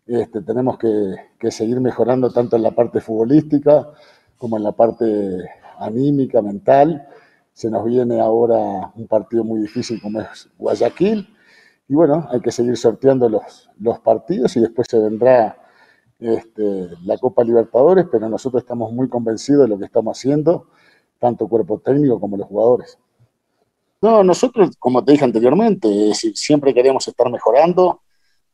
Este, 0.08 0.40
tenemos 0.40 0.78
que, 0.78 1.50
seguir 1.50 1.80
mejorando 1.80 2.30
tanto 2.30 2.56
en 2.56 2.62
la 2.62 2.70
parte 2.70 2.98
futbolística 3.02 3.90
como 4.38 4.56
en 4.56 4.62
la 4.62 4.72
parte 4.72 5.04
anímica, 5.78 6.40
mental. 6.40 7.06
Se 7.52 7.70
nos 7.70 7.84
viene 7.84 8.18
ahora 8.18 8.90
un 8.96 9.06
partido 9.06 9.44
muy 9.44 9.60
difícil 9.60 10.00
como 10.00 10.22
es 10.22 10.48
Guayaquil. 10.56 11.28
Y 11.88 11.94
bueno, 11.94 12.26
hay 12.30 12.40
que 12.40 12.50
seguir 12.50 12.78
sorteando 12.78 13.28
los, 13.28 13.70
los 13.78 13.98
partidos 14.00 14.56
y 14.56 14.60
después 14.60 14.88
se 14.90 14.98
vendrá 14.98 15.58
este, 16.18 16.88
la 17.04 17.18
Copa 17.18 17.44
Libertadores, 17.44 18.06
pero 18.10 18.30
nosotros 18.30 18.62
estamos 18.62 18.90
muy 18.92 19.10
convencidos 19.10 19.64
de 19.64 19.68
lo 19.68 19.78
que 19.78 19.84
estamos 19.84 20.16
haciendo, 20.16 20.68
tanto 21.18 21.48
cuerpo 21.48 21.80
técnico 21.80 22.18
como 22.18 22.38
los 22.38 22.46
jugadores. 22.46 22.98
No, 24.00 24.24
nosotros, 24.24 24.70
como 24.78 25.04
te 25.04 25.12
dije 25.12 25.24
anteriormente, 25.24 26.14
siempre 26.14 26.72
queremos 26.72 27.06
estar 27.08 27.30
mejorando, 27.30 28.00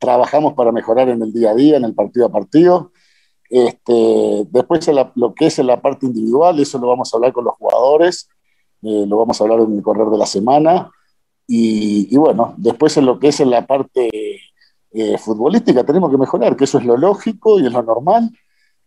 trabajamos 0.05 0.53
para 0.53 0.71
mejorar 0.71 1.09
en 1.09 1.23
el 1.23 1.33
día 1.33 1.51
a 1.51 1.55
día, 1.55 1.77
en 1.79 1.85
el 1.85 1.95
partido 1.95 2.27
a 2.27 2.33
partido. 2.33 2.93
Este, 3.49 4.47
después 4.51 4.89
lo 5.15 5.35
que 5.35 5.47
es 5.47 5.59
en 5.59 5.67
la 5.67 5.81
parte 5.81 6.07
individual, 6.07 6.59
eso 6.61 6.79
lo 6.79 6.89
vamos 6.89 7.13
a 7.13 7.17
hablar 7.17 7.33
con 7.33 7.45
los 7.45 7.55
jugadores, 7.55 8.29
eh, 8.83 9.05
lo 9.07 9.17
vamos 9.19 9.41
a 9.41 9.45
hablar 9.45 9.61
en 9.61 9.77
el 9.77 9.83
correr 9.83 10.09
de 10.09 10.19
la 10.19 10.27
semana. 10.27 10.91
Y, 11.47 12.17
bueno, 12.17 12.55
después 12.57 12.97
en 12.97 13.07
lo 13.07 13.19
que 13.19 13.29
es 13.29 13.41
en 13.41 13.51
la 13.51 13.67
parte 13.67 14.09
eh, 14.93 15.19
futbolística 15.19 15.85
tenemos 15.85 16.11
que 16.11 16.17
mejorar, 16.17 16.57
que 16.57 16.65
eso 16.65 16.79
es 16.79 16.85
lo 16.85 16.97
lógico 16.97 17.61
y 17.61 17.67
es 17.67 17.73
lo 17.73 17.83
normal. 17.83 18.31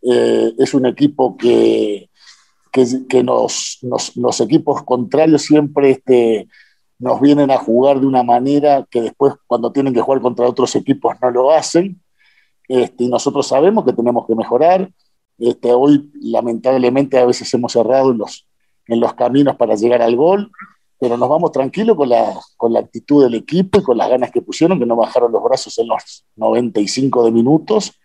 Eh, 0.02 0.54
es 0.58 0.74
un 0.74 0.86
equipo 0.86 1.38
que, 1.38 2.10
que, 2.72 3.24
nos, 3.24 3.80
los 4.16 4.42
equipos 4.42 4.84
contrarios 4.84 5.44
siempre 5.44 5.92
este, 5.92 6.48
nos 7.00 7.22
vienen 7.22 7.52
a 7.52 7.58
jugar 7.58 8.00
de 8.00 8.08
una 8.08 8.24
manera 8.24 8.86
que 8.90 9.02
después 9.02 9.36
cuando 9.46 9.72
tienen 9.72 9.94
que 9.94 10.02
jugar 10.02 10.22
contra 10.22 10.48
otros 10.48 10.76
equipos 10.76 11.16
no 11.22 11.32
lo 11.32 11.52
hacen. 11.52 12.02
Este, 12.68 13.06
y 13.06 13.10
nosotros 13.10 13.48
sabemos 13.48 13.86
que 13.86 13.94
tenemos 13.94 14.26
que 14.26 14.36
mejorar. 14.36 14.92
Este, 15.38 15.72
hoy 15.74 16.12
lamentablemente 16.22 17.20
a 17.20 17.26
veces 17.26 17.54
hemos 17.54 17.72
cerrado 17.72 18.12
en 18.12 18.18
los, 18.18 18.48
en 18.88 19.00
los 19.00 19.14
caminos 19.14 19.56
para 19.56 19.76
llegar 19.76 20.02
al 20.02 20.16
gol, 20.16 20.52
pero 21.00 21.16
nos 21.18 21.30
vamos 21.30 21.52
tranquilos 21.52 21.96
con 21.96 22.10
la, 22.10 22.34
con 22.58 22.74
la 22.74 22.80
actitud 22.80 23.24
del 23.24 23.36
equipo 23.36 23.80
y 23.80 23.84
con 23.84 23.98
las 23.98 24.10
ganas 24.10 24.32
que 24.32 24.42
pusieron, 24.42 24.80
que 24.80 24.86
no 24.86 24.96
bajaron 24.96 25.32
los 25.32 25.44
brazos 25.44 25.78
en 25.78 25.88
los 25.88 26.26
95 26.36 27.26
de 27.26 27.32
minutos. 27.32 28.00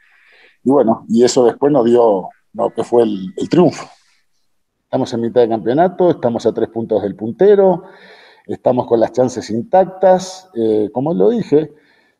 Y 0.62 0.70
bueno, 0.70 1.06
y 1.08 1.24
eso 1.24 1.44
después 1.44 1.72
nos 1.72 1.86
dio 1.86 2.28
lo 2.52 2.70
que 2.74 2.84
fue 2.84 3.04
el, 3.04 3.32
el 3.38 3.48
triunfo. 3.48 3.88
Estamos 4.84 5.10
en 5.14 5.22
mitad 5.22 5.40
de 5.40 5.48
campeonato, 5.48 6.10
estamos 6.10 6.44
a 6.44 6.52
tres 6.52 6.68
puntos 6.68 7.02
del 7.02 7.16
puntero, 7.16 7.84
estamos 8.46 8.86
con 8.86 9.00
las 9.00 9.12
chances 9.12 9.50
intactas. 9.50 10.50
Eh, 10.54 10.90
como 10.92 11.14
lo 11.14 11.30
dije, 11.30 11.72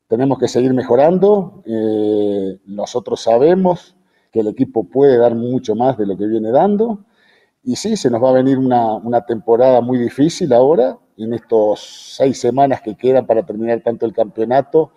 tenemos 0.08 0.38
que 0.38 0.48
seguir 0.48 0.74
mejorando. 0.74 1.62
Eh, 1.66 2.58
nosotros 2.66 3.20
sabemos 3.20 3.96
que 4.30 4.40
el 4.40 4.48
equipo 4.48 4.84
puede 4.84 5.18
dar 5.18 5.34
mucho 5.34 5.74
más 5.74 5.98
de 5.98 6.06
lo 6.06 6.16
que 6.16 6.26
viene 6.26 6.50
dando 6.50 7.04
y 7.64 7.76
sí, 7.76 7.96
se 7.96 8.10
nos 8.10 8.22
va 8.22 8.30
a 8.30 8.32
venir 8.32 8.58
una, 8.58 8.94
una 8.94 9.24
temporada 9.24 9.80
muy 9.80 9.98
difícil 9.98 10.52
ahora, 10.52 10.98
en 11.16 11.32
estos 11.32 12.16
seis 12.16 12.40
semanas 12.40 12.80
que 12.82 12.96
quedan 12.96 13.26
para 13.26 13.44
terminar 13.46 13.80
tanto 13.82 14.04
el 14.04 14.12
campeonato 14.12 14.92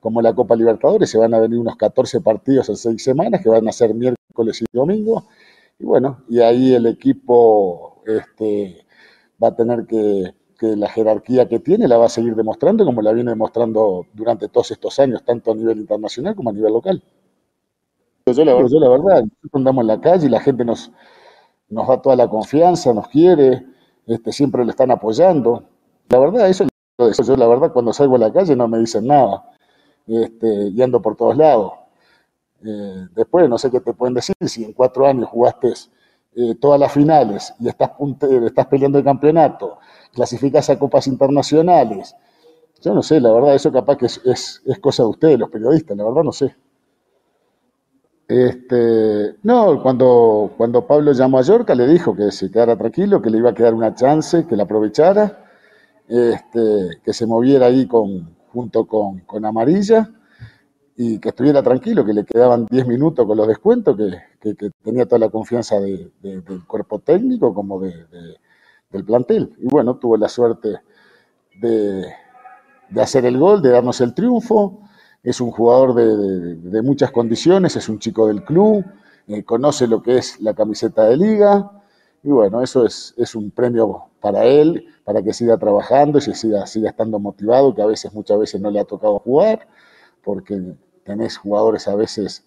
como 0.00 0.20
la 0.20 0.34
Copa 0.34 0.56
Libertadores. 0.56 1.08
Se 1.08 1.18
van 1.18 1.34
a 1.34 1.38
venir 1.38 1.58
unos 1.58 1.76
14 1.76 2.20
partidos 2.20 2.68
en 2.68 2.76
seis 2.76 3.04
semanas 3.04 3.40
que 3.42 3.48
van 3.48 3.68
a 3.68 3.72
ser 3.72 3.94
miércoles 3.94 4.62
y 4.62 4.64
domingo. 4.72 5.28
Y 5.78 5.84
bueno, 5.84 6.24
y 6.28 6.40
ahí 6.40 6.74
el 6.74 6.86
equipo 6.86 8.02
este, 8.06 8.84
va 9.42 9.48
a 9.48 9.56
tener 9.56 9.86
que, 9.86 10.34
que 10.60 10.76
la 10.76 10.90
jerarquía 10.90 11.48
que 11.48 11.58
tiene 11.58 11.88
la 11.88 11.96
va 11.96 12.04
a 12.04 12.10
seguir 12.10 12.36
demostrando 12.36 12.84
como 12.84 13.00
la 13.00 13.12
viene 13.14 13.30
demostrando 13.30 14.04
durante 14.12 14.46
todos 14.48 14.70
estos 14.70 14.98
años, 14.98 15.24
tanto 15.24 15.52
a 15.52 15.54
nivel 15.54 15.78
internacional 15.78 16.34
como 16.34 16.50
a 16.50 16.52
nivel 16.52 16.74
local. 16.74 17.02
Yo 18.26 18.44
la, 18.44 18.52
yo 18.68 18.78
la 18.78 18.90
verdad, 18.90 19.24
andamos 19.54 19.82
en 19.82 19.86
la 19.86 20.00
calle 20.02 20.26
y 20.26 20.28
la 20.28 20.40
gente 20.40 20.66
nos, 20.66 20.92
nos 21.70 21.88
da 21.88 22.02
toda 22.02 22.14
la 22.14 22.28
confianza, 22.28 22.92
nos 22.92 23.08
quiere, 23.08 23.64
este, 24.06 24.32
siempre 24.32 24.62
le 24.62 24.70
están 24.72 24.90
apoyando. 24.90 25.64
La 26.10 26.18
verdad, 26.18 26.46
eso, 26.50 26.66
eso 26.98 27.22
yo 27.22 27.36
la 27.36 27.48
verdad 27.48 27.72
cuando 27.72 27.94
salgo 27.94 28.16
a 28.16 28.18
la 28.18 28.32
calle 28.32 28.54
no 28.54 28.68
me 28.68 28.78
dicen 28.78 29.06
nada, 29.06 29.50
este, 30.06 30.68
y 30.68 30.82
ando 30.82 31.00
por 31.00 31.16
todos 31.16 31.38
lados. 31.38 31.72
Eh, 32.62 33.06
después 33.14 33.48
no 33.48 33.56
sé 33.56 33.70
qué 33.70 33.80
te 33.80 33.94
pueden 33.94 34.12
decir, 34.12 34.34
si 34.42 34.62
en 34.62 34.74
cuatro 34.74 35.06
años 35.06 35.30
jugaste 35.30 35.72
eh, 36.34 36.54
todas 36.60 36.78
las 36.78 36.92
finales 36.92 37.54
y 37.58 37.68
estás, 37.68 37.90
estás 38.46 38.66
peleando 38.66 38.98
el 38.98 39.04
campeonato, 39.04 39.78
clasificas 40.12 40.70
a 40.70 40.78
copas 40.78 41.06
internacionales, 41.06 42.14
yo 42.82 42.94
no 42.94 43.02
sé, 43.02 43.20
la 43.20 43.32
verdad, 43.32 43.54
eso 43.54 43.70
capaz 43.70 43.96
que 43.96 44.06
es, 44.06 44.20
es, 44.64 44.78
cosa 44.80 45.02
de 45.02 45.10
ustedes, 45.10 45.38
los 45.38 45.50
periodistas, 45.50 45.96
la 45.96 46.04
verdad 46.04 46.22
no 46.22 46.32
sé. 46.32 46.56
Este, 48.26 49.34
no, 49.42 49.82
cuando, 49.82 50.52
cuando 50.56 50.86
Pablo 50.86 51.12
llamó 51.12 51.38
a 51.38 51.42
Yorca 51.42 51.74
le 51.74 51.86
dijo 51.86 52.14
que 52.14 52.30
se 52.30 52.50
quedara 52.50 52.76
tranquilo, 52.76 53.20
que 53.20 53.28
le 53.28 53.38
iba 53.38 53.50
a 53.50 53.54
quedar 53.54 53.74
una 53.74 53.94
chance, 53.94 54.46
que 54.46 54.56
la 54.56 54.62
aprovechara, 54.62 55.44
este, 56.08 57.00
que 57.04 57.12
se 57.12 57.26
moviera 57.26 57.66
ahí 57.66 57.86
con, 57.86 58.36
junto 58.52 58.86
con, 58.86 59.20
con, 59.20 59.44
Amarilla 59.44 60.10
y 61.02 61.18
que 61.18 61.30
estuviera 61.30 61.62
tranquilo, 61.62 62.04
que 62.04 62.12
le 62.12 62.26
quedaban 62.26 62.66
10 62.66 62.86
minutos 62.86 63.26
con 63.26 63.34
los 63.34 63.48
descuentos, 63.48 63.96
que, 64.38 64.54
tenía 64.84 65.06
toda 65.06 65.18
la 65.18 65.30
confianza 65.30 65.80
de, 65.80 66.10
de, 66.20 66.42
del 66.42 66.66
cuerpo 66.66 66.98
técnico 66.98 67.54
como 67.54 67.80
de, 67.80 68.04
del 68.90 69.04
plantel. 69.06 69.54
Y 69.58 69.66
bueno, 69.68 69.96
tuvo 69.96 70.18
la 70.18 70.28
suerte 70.28 70.80
de, 71.58 72.04
hacer 73.00 73.24
el 73.24 73.38
gol, 73.38 73.62
de 73.62 73.70
darnos 73.70 74.02
el 74.02 74.12
triunfo 74.12 74.82
es 75.22 75.40
un 75.40 75.50
jugador 75.50 75.94
de, 75.94 76.82
muchas 76.82 77.10
condiciones, 77.10 77.76
es 77.76 77.88
un 77.88 77.98
chico 77.98 78.26
del 78.26 78.44
club, 78.44 78.84
eh, 79.26 79.42
conoce 79.42 79.86
lo 79.86 80.02
que 80.02 80.18
es 80.18 80.38
la 80.42 80.52
camiseta 80.52 81.04
de 81.04 81.16
liga, 81.16 81.82
y 82.22 82.28
bueno, 82.28 82.60
eso 82.60 82.84
es, 82.84 83.14
es, 83.16 83.34
un 83.34 83.50
premio 83.50 84.10
para 84.20 84.44
él, 84.44 84.84
para 85.04 85.22
que 85.22 85.32
siga 85.32 85.56
trabajando 85.56 86.18
y 86.18 86.20
siga, 86.20 86.66
siga 86.66 86.90
estando 86.90 87.18
motivado, 87.18 87.74
que 87.74 87.80
a 87.80 87.86
veces, 87.86 88.12
muchas 88.12 88.38
veces 88.38 88.60
no 88.60 88.70
le 88.70 88.80
ha 88.80 88.84
tocado 88.84 89.18
jugar, 89.18 89.66
porque 90.22 90.74
tenés 91.04 91.36
jugadores 91.36 91.88
a 91.88 91.94
veces 91.94 92.46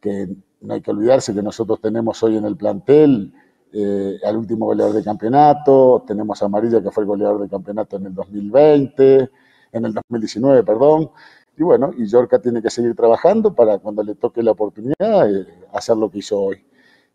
que 0.00 0.28
no 0.60 0.74
hay 0.74 0.80
que 0.80 0.90
olvidarse 0.90 1.34
que 1.34 1.42
nosotros 1.42 1.80
tenemos 1.80 2.22
hoy 2.22 2.36
en 2.36 2.44
el 2.44 2.56
plantel 2.56 3.32
eh, 3.72 4.18
al 4.24 4.36
último 4.36 4.66
goleador 4.66 4.94
de 4.94 5.02
campeonato, 5.02 6.04
tenemos 6.06 6.40
a 6.40 6.46
Amarilla 6.46 6.80
que 6.80 6.90
fue 6.90 7.02
el 7.02 7.08
goleador 7.08 7.42
de 7.42 7.48
campeonato 7.48 7.96
en 7.96 8.06
el 8.06 8.14
2020, 8.14 9.30
en 9.72 9.84
el 9.84 9.92
2019, 9.92 10.62
perdón, 10.62 11.10
y 11.56 11.62
bueno, 11.62 11.92
y 11.96 12.06
Yorca 12.06 12.38
tiene 12.40 12.62
que 12.62 12.70
seguir 12.70 12.94
trabajando 12.94 13.54
para 13.54 13.78
cuando 13.78 14.02
le 14.02 14.14
toque 14.14 14.42
la 14.42 14.52
oportunidad 14.52 15.30
eh, 15.30 15.46
hacer 15.72 15.96
lo 15.96 16.10
que 16.10 16.18
hizo 16.18 16.40
hoy. 16.40 16.64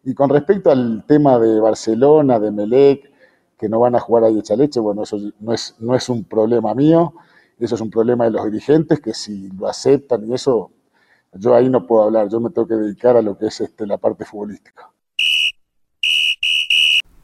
Y 0.04 0.14
con 0.14 0.30
respecto 0.30 0.72
al 0.72 1.06
tema 1.06 1.40
de 1.40 1.60
Barcelona, 1.60 2.40
de 2.40 2.52
Melec, 2.52 3.10
que 3.58 3.68
no 3.68 3.80
van 3.80 3.96
a 3.96 4.00
jugar 4.00 4.24
ahí 4.24 4.40
hecha 4.40 4.56
leche, 4.56 4.80
bueno, 4.80 5.04
eso 5.04 5.18
no 5.40 5.54
es, 5.54 5.76
no 5.80 5.96
es 5.96 6.08
un 6.10 6.24
problema 6.24 6.74
mío, 6.74 7.14
eso 7.66 7.76
es 7.76 7.82
un 7.82 7.90
problema 7.90 8.26
de 8.26 8.32
los 8.32 8.46
dirigentes, 8.46 9.00
que 9.00 9.14
si 9.14 9.50
lo 9.50 9.68
aceptan 9.68 10.26
y 10.28 10.34
eso, 10.34 10.72
yo 11.34 11.56
ahí 11.56 11.70
no 11.70 11.86
puedo 11.86 12.04
hablar, 12.04 12.30
yo 12.30 12.40
me 12.40 12.50
tengo 12.50 12.68
que 12.68 12.76
dedicar 12.76 13.18
a 13.18 13.22
lo 13.22 13.38
que 13.38 13.48
es 13.48 13.62
este, 13.62 13.86
la 13.86 13.98
parte 13.98 14.26
futbolística. 14.26 14.90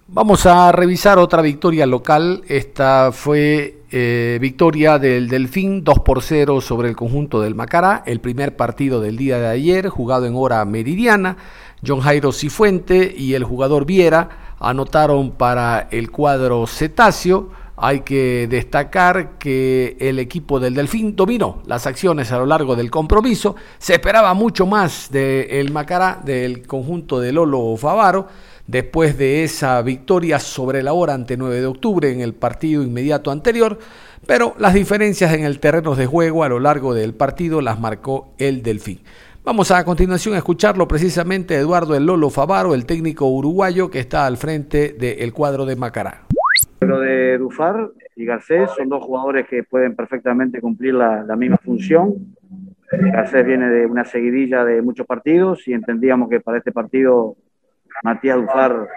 Vamos 0.07 0.45
a 0.45 0.71
revisar 0.71 1.17
otra 1.17 1.41
victoria 1.41 1.87
local. 1.87 2.43
Esta 2.47 3.11
fue 3.11 3.81
eh, 3.89 4.37
victoria 4.39 4.99
del 4.99 5.27
Delfín 5.27 5.83
2 5.83 5.99
por 6.01 6.21
0 6.21 6.61
sobre 6.61 6.89
el 6.89 6.95
conjunto 6.95 7.41
del 7.41 7.55
Macará. 7.55 8.03
El 8.05 8.19
primer 8.19 8.55
partido 8.55 9.01
del 9.01 9.17
día 9.17 9.39
de 9.39 9.47
ayer, 9.47 9.89
jugado 9.89 10.27
en 10.27 10.35
hora 10.35 10.63
meridiana. 10.63 11.37
John 11.85 12.01
Jairo 12.01 12.31
Cifuente 12.31 13.15
y 13.17 13.33
el 13.33 13.43
jugador 13.43 13.85
Viera 13.85 14.55
anotaron 14.59 15.31
para 15.31 15.87
el 15.89 16.11
cuadro 16.11 16.67
cetáceo. 16.67 17.49
Hay 17.77 18.01
que 18.01 18.47
destacar 18.49 19.37
que 19.37 19.97
el 19.99 20.19
equipo 20.19 20.59
del 20.59 20.75
Delfín 20.75 21.15
dominó 21.15 21.61
las 21.65 21.85
acciones 21.87 22.31
a 22.31 22.37
lo 22.37 22.45
largo 22.45 22.75
del 22.75 22.89
compromiso. 22.89 23.55
Se 23.77 23.93
esperaba 23.93 24.33
mucho 24.33 24.65
más 24.65 25.09
del 25.11 25.71
Macará, 25.71 26.21
del 26.23 26.65
conjunto 26.65 27.19
de 27.19 27.33
Lolo 27.33 27.75
Favaro 27.77 28.27
después 28.67 29.17
de 29.17 29.43
esa 29.43 29.81
victoria 29.81 30.39
sobre 30.39 30.81
la 30.83 30.93
hora 30.93 31.13
ante 31.13 31.37
9 31.37 31.61
de 31.61 31.65
octubre 31.65 32.11
en 32.11 32.21
el 32.21 32.33
partido 32.33 32.83
inmediato 32.83 33.31
anterior, 33.31 33.77
pero 34.25 34.55
las 34.57 34.73
diferencias 34.73 35.33
en 35.33 35.43
el 35.43 35.59
terreno 35.59 35.95
de 35.95 36.05
juego 36.05 36.43
a 36.43 36.49
lo 36.49 36.59
largo 36.59 36.93
del 36.93 37.13
partido 37.13 37.61
las 37.61 37.79
marcó 37.79 38.33
el 38.37 38.63
Delfín. 38.63 39.01
Vamos 39.43 39.69
a, 39.69 39.83
continuación 39.85 40.33
a 40.33 40.39
escucharlo 40.39 40.87
precisamente 40.87 41.55
Eduardo 41.55 41.95
El 41.95 42.07
Lolo 42.07 42.31
Favaro, 42.31 42.73
el 42.73 42.87
técnico 42.87 43.27
uruguayo 43.27 43.91
que 43.91 43.99
está 43.99 44.25
al 44.25 44.37
frente 44.37 44.89
del 44.93 45.33
cuadro 45.33 45.67
de 45.67 45.75
Macará. 45.75 46.25
Lo 46.81 46.99
de 46.99 47.37
Dufar 47.37 47.89
y 48.15 48.25
Garcés 48.25 48.69
son 48.71 48.89
dos 48.89 49.03
jugadores 49.03 49.47
que 49.47 49.63
pueden 49.63 49.95
perfectamente 49.95 50.61
cumplir 50.61 50.93
la, 50.95 51.35
misma 51.35 51.57
función. 51.57 52.35
Garcés 52.91 53.45
viene 53.45 53.69
de 53.69 53.85
una 53.85 54.05
seguidilla 54.05 54.63
de 54.63 54.81
muchos 54.81 55.05
partidos 55.05 55.67
y 55.67 55.73
entendíamos 55.73 56.29
que 56.29 56.39
para 56.39 56.57
este 56.57 56.71
partido 56.71 57.35
Matías 58.03 58.37
Dufar 58.37 58.87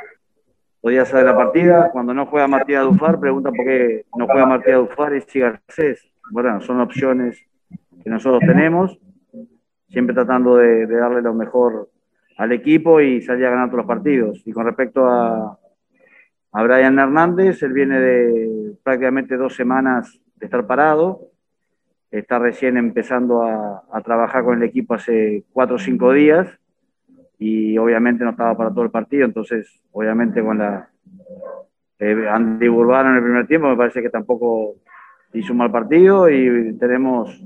podía 0.81 1.05
salir 1.05 1.27
la 1.27 1.37
partida. 1.37 1.91
Cuando 1.93 2.13
no 2.13 2.27
juega 2.27 2.49
Matías 2.49 2.85
Dufar, 2.85 3.19
pregunta 3.21 3.51
por 3.51 3.65
qué 3.65 4.05
no 4.17 4.27
juega 4.27 4.47
Matías 4.47 4.79
Dufar 4.79 5.15
y 5.15 5.21
si 5.23 5.41
Garcés. 5.41 6.11
Bueno, 6.31 6.61
son 6.61 6.81
opciones 6.81 7.43
que 8.03 8.11
nosotros 8.11 8.41
tenemos, 8.41 8.99
siempre 9.89 10.15
tratando 10.15 10.57
de, 10.57 10.87
de, 10.87 10.97
darle 10.97 11.23
lo 11.23 11.33
mejor 11.33 11.89
al 12.37 12.53
equipo 12.53 13.01
y 13.01 13.23
salir 13.23 13.47
a 13.47 13.51
ganar 13.51 13.69
todos 13.69 13.79
los 13.79 13.87
partidos. 13.87 14.43
Y 14.45 14.53
con 14.53 14.67
respecto 14.67 15.07
a, 15.07 15.59
a 16.59 16.63
Brian 16.65 16.99
Hernández, 16.99 17.63
él 17.63 17.73
viene 17.73 18.01
de 18.01 18.75
prácticamente 18.83 19.37
dos 19.37 19.55
semanas 19.55 20.21
de 20.35 20.47
estar 20.47 20.67
parado. 20.67 21.21
Está 22.11 22.41
recién 22.41 22.77
empezando 22.77 23.45
a, 23.45 24.03
trabajar 24.03 24.43
con 24.43 24.57
el 24.61 24.69
equipo 24.69 24.95
hace 24.95 25.45
cuatro 25.53 25.77
o 25.77 25.79
cinco 25.79 26.13
días. 26.13 26.49
Y 27.39 27.79
obviamente 27.79 28.25
no 28.25 28.31
estaba 28.31 28.57
para 28.57 28.71
todo 28.71 28.83
el 28.83 28.91
partido, 28.91 29.25
entonces 29.25 29.85
obviamente 29.93 30.43
con 30.43 30.59
la 30.59 30.89
eh, 32.01 32.29
Andy 32.29 32.69
Urbano 32.69 33.11
en 33.11 33.17
el 33.19 33.23
primer 33.23 33.47
tiempo 33.47 33.69
me 33.69 33.77
parece 33.77 34.03
que 34.03 34.11
tampoco 34.11 34.79
hizo 35.35 35.53
un 35.53 35.59
mal 35.59 35.71
partido. 35.71 36.29
Y 36.29 36.77
tenemos, 36.77 37.41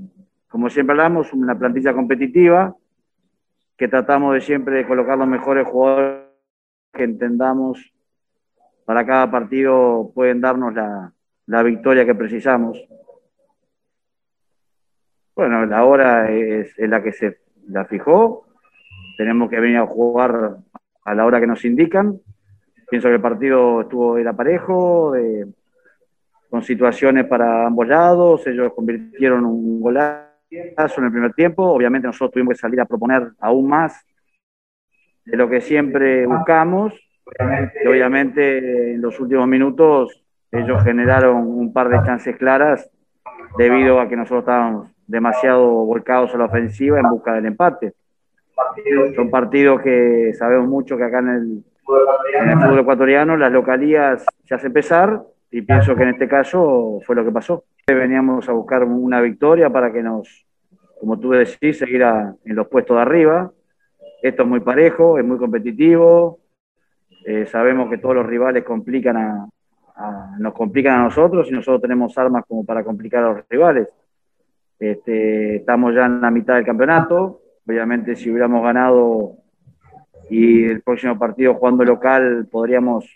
como 0.49 0.71
siempre 0.71 0.93
hablamos, 0.93 1.35
una 1.35 1.59
plantilla 1.59 1.93
competitiva 1.93 2.75
que 3.77 3.89
tratamos 3.89 4.33
de 4.33 4.41
siempre 4.41 4.87
colocar 4.87 5.19
los 5.19 5.29
mejores 5.29 5.69
jugadores 5.69 6.23
que 6.95 7.05
entendamos 7.05 7.92
para 8.85 9.07
cada 9.07 9.31
partido 9.31 10.11
pueden 10.15 10.41
darnos 10.41 10.75
la, 10.75 11.13
la 11.47 11.63
victoria 11.63 12.05
que 12.05 12.15
precisamos. 12.15 12.79
Bueno, 15.35 15.65
la 15.67 15.85
hora 15.85 16.31
es, 16.31 16.75
la 16.79 17.03
que 17.03 17.13
se 17.13 17.39
la 17.69 17.85
fijó, 17.87 18.47
tenemos 19.17 19.49
que 19.49 19.61
venir 19.61 19.79
a 19.79 19.87
jugar 19.87 20.57
a 21.05 21.15
la 21.15 21.25
hora 21.25 21.41
que 21.41 21.47
nos 21.47 21.65
indican. 21.65 22.21
Pienso 22.91 23.09
que 23.09 23.15
el 23.15 23.21
partido 23.21 23.83
estuvo 23.83 24.19
era 24.19 24.35
parejo, 24.35 25.13
de, 25.13 25.47
con 26.51 26.63
situaciones 26.63 27.27
para 27.27 27.67
ambos 27.67 27.89
lados, 27.89 28.47
ellos 28.47 28.73
convirtieron 28.75 29.47
un 29.47 29.81
golazo 29.81 30.29
en 30.51 31.05
el 31.05 31.13
primer 31.13 31.33
tiempo, 31.33 31.65
obviamente 31.65 32.07
nosotros 32.07 32.33
tuvimos 32.33 32.55
que 32.55 32.61
salir 32.61 32.79
a 32.79 32.85
proponer 32.85 33.33
aún 33.41 33.69
más 33.69 34.05
de 35.25 35.37
lo 35.37 35.49
que 35.49 35.63
siempre 35.63 36.27
buscamos, 36.27 36.93
obviamente 37.87 38.95
en 38.95 39.01
los 39.01 39.19
últimos 39.21 39.47
minutos 39.47 40.23
ellos 40.51 40.83
generaron 40.83 41.47
un 41.47 41.73
par 41.73 41.89
de 41.89 42.03
chances 42.05 42.37
claras 42.37 42.91
debido 43.57 44.01
a 44.01 44.09
que 44.09 44.17
nosotros 44.17 44.41
estábamos 44.41 44.91
demasiado 45.07 45.67
volcados 45.67 46.35
a 46.35 46.39
la 46.39 46.45
ofensiva 46.45 47.01
en 47.01 47.09
busca 47.09 47.35
del 47.35 47.47
empate. 47.47 47.95
Son 49.17 49.31
partidos 49.31 49.81
que 49.81 50.33
sabemos 50.35 50.69
mucho 50.69 50.97
que 50.97 51.05
acá 51.05 51.21
en 51.21 51.29
el, 51.29 51.65
en 52.35 52.51
el 52.51 52.59
fútbol 52.59 52.79
ecuatoriano 52.81 53.37
las 53.37 53.51
localías 53.53 54.25
se 54.45 54.55
hacen 54.55 54.73
pesar 54.73 55.23
y 55.51 55.63
pienso 55.63 55.95
que 55.97 56.03
en 56.03 56.11
este 56.11 56.29
caso 56.29 57.01
fue 57.05 57.17
lo 57.17 57.25
que 57.25 57.33
pasó. 57.33 57.65
Veníamos 57.87 58.49
a 58.49 58.53
buscar 58.53 58.85
una 58.85 59.21
victoria 59.21 59.71
para 59.71 59.93
que 59.93 60.03
nos, 60.03 60.47
como 61.01 61.19
tú 61.19 61.31
decís, 61.31 61.79
seguir 61.79 62.05
a, 62.05 62.35
en 62.45 62.57
los 62.57 62.69
puestos 62.69 62.97
de 62.97 63.03
arriba. 63.03 63.51
Esto 64.23 64.43
es 64.43 64.49
muy 64.49 64.61
parejo, 64.61 65.19
es 65.19 65.25
muy 65.25 65.39
competitivo 65.39 66.42
Eh, 67.25 67.47
sabemos 67.47 67.89
que 67.89 67.99
todos 67.99 68.17
los 68.17 68.27
rivales 68.27 68.65
nos 70.39 70.55
complican 70.55 71.01
a 71.01 71.05
nosotros 71.05 71.49
y 71.49 71.53
nosotros 71.53 71.83
tenemos 71.83 72.17
armas 72.19 72.45
como 72.47 72.65
para 72.65 72.83
complicar 72.83 73.25
a 73.25 73.33
los 73.33 73.45
rivales. 73.49 73.89
Este, 74.79 75.57
estamos 75.57 75.95
ya 75.95 76.07
en 76.07 76.21
la 76.21 76.31
mitad 76.31 76.55
del 76.55 76.65
campeonato. 76.65 77.41
Obviamente, 77.67 78.17
si 78.17 78.31
hubiéramos 78.31 78.63
ganado 78.65 79.37
y 80.29 80.65
el 80.65 80.83
próximo 80.83 81.19
partido 81.19 81.55
jugando 81.55 81.85
local, 81.85 82.49
podríamos 82.51 83.07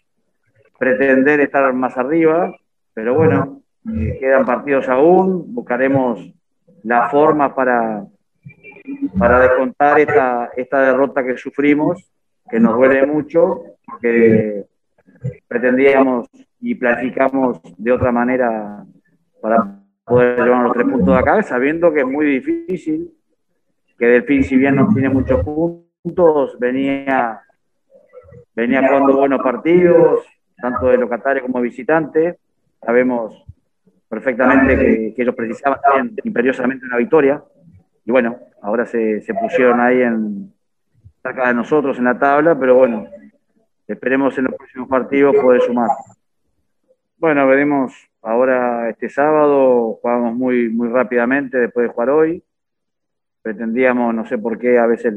pretender 0.78 1.40
estar 1.40 1.72
más 1.72 1.96
arriba. 1.96 2.54
Pero 2.94 3.14
bueno, 3.14 3.62
eh, 3.92 4.16
quedan 4.20 4.44
partidos 4.44 4.88
aún. 4.88 5.52
Buscaremos 5.52 6.32
la 6.84 7.08
forma 7.08 7.52
para, 7.52 8.06
para 9.18 9.40
descontar 9.40 9.98
esta, 9.98 10.50
esta 10.56 10.80
derrota 10.82 11.24
que 11.24 11.36
sufrimos, 11.36 12.08
que 12.48 12.60
nos 12.60 12.76
duele 12.76 13.04
mucho, 13.06 13.75
porque 13.87 14.64
pretendíamos 15.49 16.29
y 16.61 16.75
planificamos 16.75 17.61
de 17.77 17.92
otra 17.92 18.12
manera 18.12 18.85
para 19.40 19.81
poder 20.05 20.40
llevar 20.40 20.62
los 20.62 20.72
tres 20.72 20.87
puntos 20.87 21.14
de 21.14 21.20
acá, 21.20 21.42
sabiendo 21.42 21.92
que 21.92 22.01
es 22.01 22.07
muy 22.07 22.27
difícil, 22.27 23.12
que 23.99 24.07
Delfín, 24.07 24.44
si 24.44 24.57
bien 24.57 24.77
no 24.77 24.88
tiene 24.92 25.09
muchos 25.09 25.42
puntos, 25.44 26.59
venía, 26.59 27.40
venía 28.55 28.87
jugando 28.87 29.16
buenos 29.16 29.42
partidos, 29.42 30.27
tanto 30.61 30.87
de 30.87 30.99
locatario 30.99 31.42
como 31.42 31.61
visitante. 31.61 32.38
Sabemos 32.85 33.44
perfectamente 34.09 34.77
que, 35.14 35.22
ellos 35.22 35.35
precisaban 35.35 35.81
también 35.81 36.16
imperiosamente 36.25 36.87
una 36.87 36.99
victoria. 36.99 37.42
Y 38.05 38.12
bueno, 38.12 38.38
ahora 38.62 38.87
se, 38.87 39.20
se 39.22 39.35
pusieron 39.35 39.81
ahí 39.81 40.03
en, 40.03 40.53
cerca 41.22 41.49
de 41.49 41.55
nosotros 41.55 41.99
en 41.99 42.05
la 42.05 42.18
tabla, 42.18 42.57
pero 42.59 42.77
bueno, 42.77 43.09
esperemos 43.87 44.37
en 44.38 44.44
los 44.44 44.55
próximos 44.55 44.88
partidos 44.88 45.37
poder 45.37 45.62
sumar. 45.62 45.90
Bueno, 47.18 47.46
veremos 47.46 47.94
ahora 48.22 48.90
este 48.90 49.09
sábado, 49.09 49.99
jugamos 50.03 50.35
muy, 50.35 50.68
muy 50.68 50.88
rápidamente 50.88 51.59
después 51.59 51.87
de 51.88 51.92
jugar 51.92 52.11
hoy. 52.11 52.44
Pretendíamos, 53.42 54.14
no 54.14 54.27
sé 54.27 54.38
por 54.38 54.59
qué, 54.59 54.79
a 54.79 54.87
veces 54.87 55.14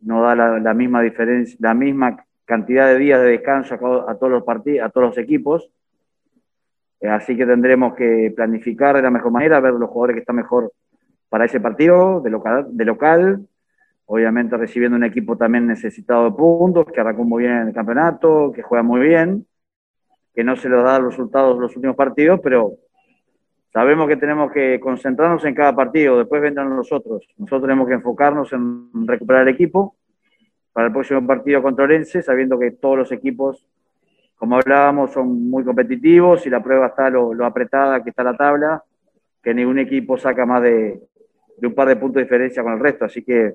no 0.00 0.22
da 0.22 0.34
la, 0.34 0.74
misma 0.74 1.02
diferencia, 1.02 1.56
la 1.60 1.74
misma 1.74 2.24
cantidad 2.44 2.88
de 2.88 2.98
días 2.98 3.20
de 3.20 3.28
descanso 3.28 3.74
a, 3.74 4.14
todos 4.16 4.32
los 4.32 4.42
partidos, 4.42 4.86
a 4.86 4.90
todos 4.90 5.08
los 5.08 5.18
equipos. 5.18 5.70
Eh, 7.00 7.08
así 7.08 7.36
que 7.36 7.44
tendremos 7.44 7.94
que 7.94 8.32
planificar 8.34 8.96
de 8.96 9.02
la 9.02 9.10
mejor 9.10 9.30
manera, 9.30 9.60
ver 9.60 9.74
los 9.74 9.90
jugadores 9.90 10.14
que 10.14 10.20
están 10.20 10.36
mejor 10.36 10.72
para 11.28 11.44
ese 11.44 11.60
partido 11.60 12.20
de 12.20 12.30
local, 12.30 12.66
de 12.70 12.84
local 12.84 13.46
obviamente 14.14 14.58
recibiendo 14.58 14.94
un 14.98 15.04
equipo 15.04 15.38
también 15.38 15.66
necesitado 15.66 16.24
de 16.24 16.32
puntos, 16.32 16.84
que 16.92 17.00
arrancó 17.00 17.24
muy 17.24 17.44
bien 17.44 17.56
en 17.56 17.68
el 17.68 17.74
campeonato, 17.74 18.52
que 18.54 18.60
juega 18.60 18.82
muy 18.82 19.00
bien 19.00 19.46
que 20.34 20.44
no 20.44 20.54
se 20.54 20.68
los 20.68 20.84
da 20.84 20.98
los 20.98 21.12
resultados 21.12 21.58
los 21.58 21.74
últimos 21.76 21.96
partidos, 21.96 22.38
pero 22.42 22.72
sabemos 23.72 24.06
que 24.08 24.18
tenemos 24.18 24.52
que 24.52 24.78
concentrarnos 24.80 25.42
en 25.46 25.54
cada 25.54 25.74
partido, 25.74 26.18
después 26.18 26.42
vendrán 26.42 26.76
los 26.76 26.92
otros. 26.92 27.26
Nosotros 27.38 27.62
tenemos 27.62 27.88
que 27.88 27.94
enfocarnos 27.94 28.52
en 28.52 28.90
recuperar 29.06 29.48
el 29.48 29.54
equipo 29.54 29.96
para 30.74 30.88
el 30.88 30.92
próximo 30.92 31.26
partido 31.26 31.62
contra 31.62 31.84
Orense, 31.84 32.20
sabiendo 32.20 32.58
que 32.58 32.72
todos 32.72 32.98
los 32.98 33.12
equipos, 33.12 33.66
como 34.36 34.56
hablábamos, 34.56 35.12
son 35.12 35.48
muy 35.48 35.64
competitivos 35.64 36.46
y 36.46 36.50
la 36.50 36.62
prueba 36.62 36.88
está 36.88 37.08
lo, 37.08 37.46
apretada 37.46 38.04
que 38.04 38.10
está 38.10 38.22
la 38.22 38.36
tabla, 38.36 38.84
que 39.42 39.54
ningún 39.54 39.78
equipo 39.78 40.18
saca 40.18 40.44
más 40.44 40.62
de, 40.62 41.00
de 41.56 41.66
un 41.66 41.74
par 41.74 41.88
de 41.88 41.96
puntos 41.96 42.16
de 42.16 42.24
diferencia 42.24 42.62
con 42.62 42.74
el 42.74 42.80
resto, 42.80 43.06
así 43.06 43.22
que 43.22 43.54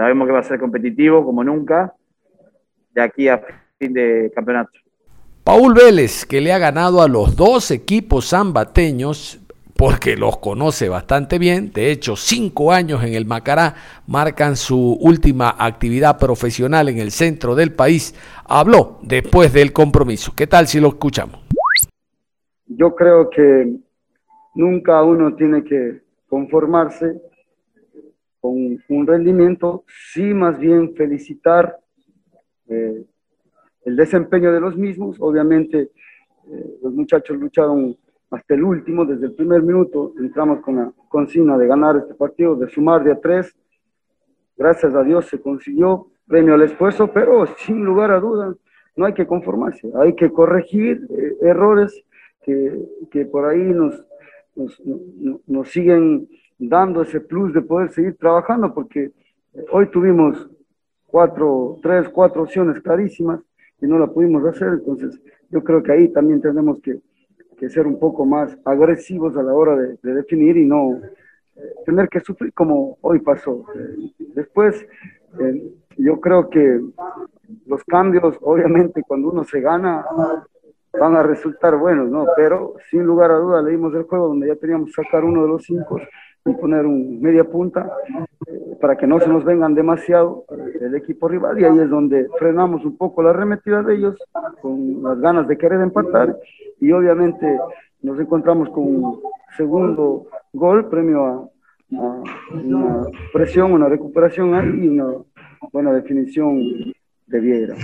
sabemos 0.00 0.26
que 0.26 0.32
va 0.32 0.38
a 0.38 0.44
ser 0.44 0.58
competitivo 0.58 1.22
como 1.22 1.44
nunca 1.44 1.92
de 2.94 3.02
aquí 3.02 3.28
a 3.28 3.38
fin 3.78 3.92
de 3.92 4.32
campeonato. 4.34 4.70
Paul 5.44 5.74
Vélez, 5.74 6.24
que 6.24 6.40
le 6.40 6.54
ha 6.54 6.58
ganado 6.58 7.02
a 7.02 7.08
los 7.08 7.36
dos 7.36 7.70
equipos 7.70 8.30
zambateños, 8.30 9.38
porque 9.76 10.16
los 10.16 10.38
conoce 10.38 10.88
bastante 10.88 11.38
bien, 11.38 11.70
de 11.74 11.90
hecho 11.90 12.16
cinco 12.16 12.72
años 12.72 13.04
en 13.04 13.12
el 13.12 13.26
Macará 13.26 13.74
marcan 14.06 14.56
su 14.56 14.96
última 15.02 15.54
actividad 15.58 16.18
profesional 16.18 16.88
en 16.88 16.96
el 16.96 17.10
centro 17.10 17.54
del 17.54 17.74
país, 17.74 18.14
habló 18.46 19.00
después 19.02 19.52
del 19.52 19.74
compromiso. 19.74 20.32
¿Qué 20.34 20.46
tal 20.46 20.66
si 20.66 20.80
lo 20.80 20.88
escuchamos? 20.88 21.40
Yo 22.68 22.96
creo 22.96 23.28
que 23.28 23.70
nunca 24.54 25.02
uno 25.02 25.34
tiene 25.34 25.62
que 25.62 26.00
conformarse 26.26 27.20
con 28.40 28.78
un 28.88 29.06
rendimiento, 29.06 29.84
sí 30.12 30.34
más 30.34 30.58
bien 30.58 30.94
felicitar 30.94 31.78
eh, 32.68 33.04
el 33.84 33.96
desempeño 33.96 34.52
de 34.52 34.60
los 34.60 34.76
mismos. 34.76 35.16
Obviamente, 35.20 35.90
eh, 36.50 36.78
los 36.82 36.92
muchachos 36.92 37.36
lucharon 37.36 37.96
hasta 38.30 38.54
el 38.54 38.62
último, 38.62 39.04
desde 39.04 39.26
el 39.26 39.34
primer 39.34 39.62
minuto 39.62 40.14
entramos 40.18 40.60
con 40.60 40.76
la 40.76 40.92
consigna 41.08 41.58
de 41.58 41.66
ganar 41.66 41.96
este 41.96 42.14
partido, 42.14 42.54
de 42.54 42.68
sumar 42.68 43.02
de 43.02 43.12
a 43.12 43.20
tres. 43.20 43.56
Gracias 44.56 44.94
a 44.94 45.02
Dios 45.02 45.26
se 45.26 45.40
consiguió 45.40 46.08
premio 46.26 46.54
al 46.54 46.62
esfuerzo, 46.62 47.12
pero 47.12 47.44
sin 47.58 47.84
lugar 47.84 48.12
a 48.12 48.20
dudas 48.20 48.56
no 48.94 49.06
hay 49.06 49.14
que 49.14 49.26
conformarse, 49.26 49.90
hay 49.94 50.14
que 50.14 50.30
corregir 50.30 51.06
eh, 51.10 51.36
errores 51.42 52.04
que, 52.42 52.78
que, 53.10 53.24
por 53.26 53.46
ahí 53.46 53.62
nos, 53.62 54.04
nos, 54.54 54.80
nos, 55.46 55.68
siguen 55.68 56.28
dando 56.60 57.02
ese 57.02 57.20
plus 57.20 57.54
de 57.54 57.62
poder 57.62 57.90
seguir 57.90 58.16
trabajando, 58.16 58.72
porque 58.74 59.12
hoy 59.72 59.86
tuvimos 59.90 60.48
cuatro, 61.06 61.78
tres, 61.82 62.08
cuatro 62.08 62.42
opciones 62.42 62.80
clarísimas 62.82 63.40
y 63.80 63.86
no 63.86 63.98
la 63.98 64.06
pudimos 64.06 64.44
hacer. 64.44 64.68
Entonces, 64.68 65.20
yo 65.48 65.64
creo 65.64 65.82
que 65.82 65.92
ahí 65.92 66.08
también 66.08 66.40
tenemos 66.40 66.80
que, 66.80 67.00
que 67.58 67.70
ser 67.70 67.86
un 67.86 67.98
poco 67.98 68.24
más 68.26 68.56
agresivos 68.64 69.36
a 69.36 69.42
la 69.42 69.54
hora 69.54 69.74
de, 69.74 69.96
definir 70.02 70.56
y 70.58 70.66
no 70.66 71.00
eh, 71.56 71.60
tener 71.86 72.08
que 72.08 72.20
sufrir 72.20 72.52
como 72.52 72.98
hoy 73.00 73.20
pasó. 73.20 73.64
Eh, 73.74 74.12
después, 74.34 74.86
eh, 75.40 75.72
yo 75.96 76.20
creo 76.20 76.50
que 76.50 76.80
los 77.66 77.82
cambios, 77.84 78.36
obviamente, 78.42 79.02
cuando 79.06 79.30
uno 79.30 79.44
se 79.44 79.60
gana, 79.60 80.04
van 80.98 81.16
a 81.16 81.22
resultar 81.22 81.76
buenos, 81.76 82.10
¿no? 82.10 82.26
Pero 82.36 82.74
sin 82.90 83.04
lugar 83.04 83.30
a 83.30 83.36
duda 83.36 83.62
leímos 83.62 83.94
el 83.94 84.02
juego 84.04 84.28
donde 84.28 84.48
ya 84.48 84.56
teníamos 84.56 84.86
que 84.86 85.02
sacar 85.02 85.24
uno 85.24 85.42
de 85.42 85.48
los 85.48 85.64
cinco 85.64 86.00
y 86.44 86.52
poner 86.54 86.86
un 86.86 87.20
media 87.20 87.44
punta 87.44 87.90
eh, 88.46 88.76
para 88.80 88.96
que 88.96 89.06
no 89.06 89.20
se 89.20 89.28
nos 89.28 89.44
vengan 89.44 89.74
demasiado 89.74 90.44
eh, 90.50 90.78
el 90.80 90.94
equipo 90.94 91.28
rival 91.28 91.60
y 91.60 91.64
ahí 91.64 91.78
es 91.78 91.90
donde 91.90 92.28
frenamos 92.38 92.84
un 92.84 92.96
poco 92.96 93.22
la 93.22 93.30
arremetida 93.30 93.82
de 93.82 93.96
ellos 93.96 94.16
con 94.62 95.02
las 95.02 95.20
ganas 95.20 95.46
de 95.46 95.58
querer 95.58 95.80
empatar 95.80 96.36
y 96.80 96.90
obviamente 96.92 97.58
nos 98.02 98.18
encontramos 98.18 98.70
con 98.70 98.84
un 98.84 99.20
segundo 99.56 100.26
gol 100.52 100.88
premio 100.88 101.26
a, 101.26 101.48
una 102.54 103.06
presión, 103.32 103.72
una 103.72 103.88
recuperación 103.88 104.54
ahí 104.54 104.84
y 104.84 104.88
una 104.88 105.12
buena 105.72 105.92
definición 105.92 106.62
de 107.26 107.40
Viera. 107.40 107.74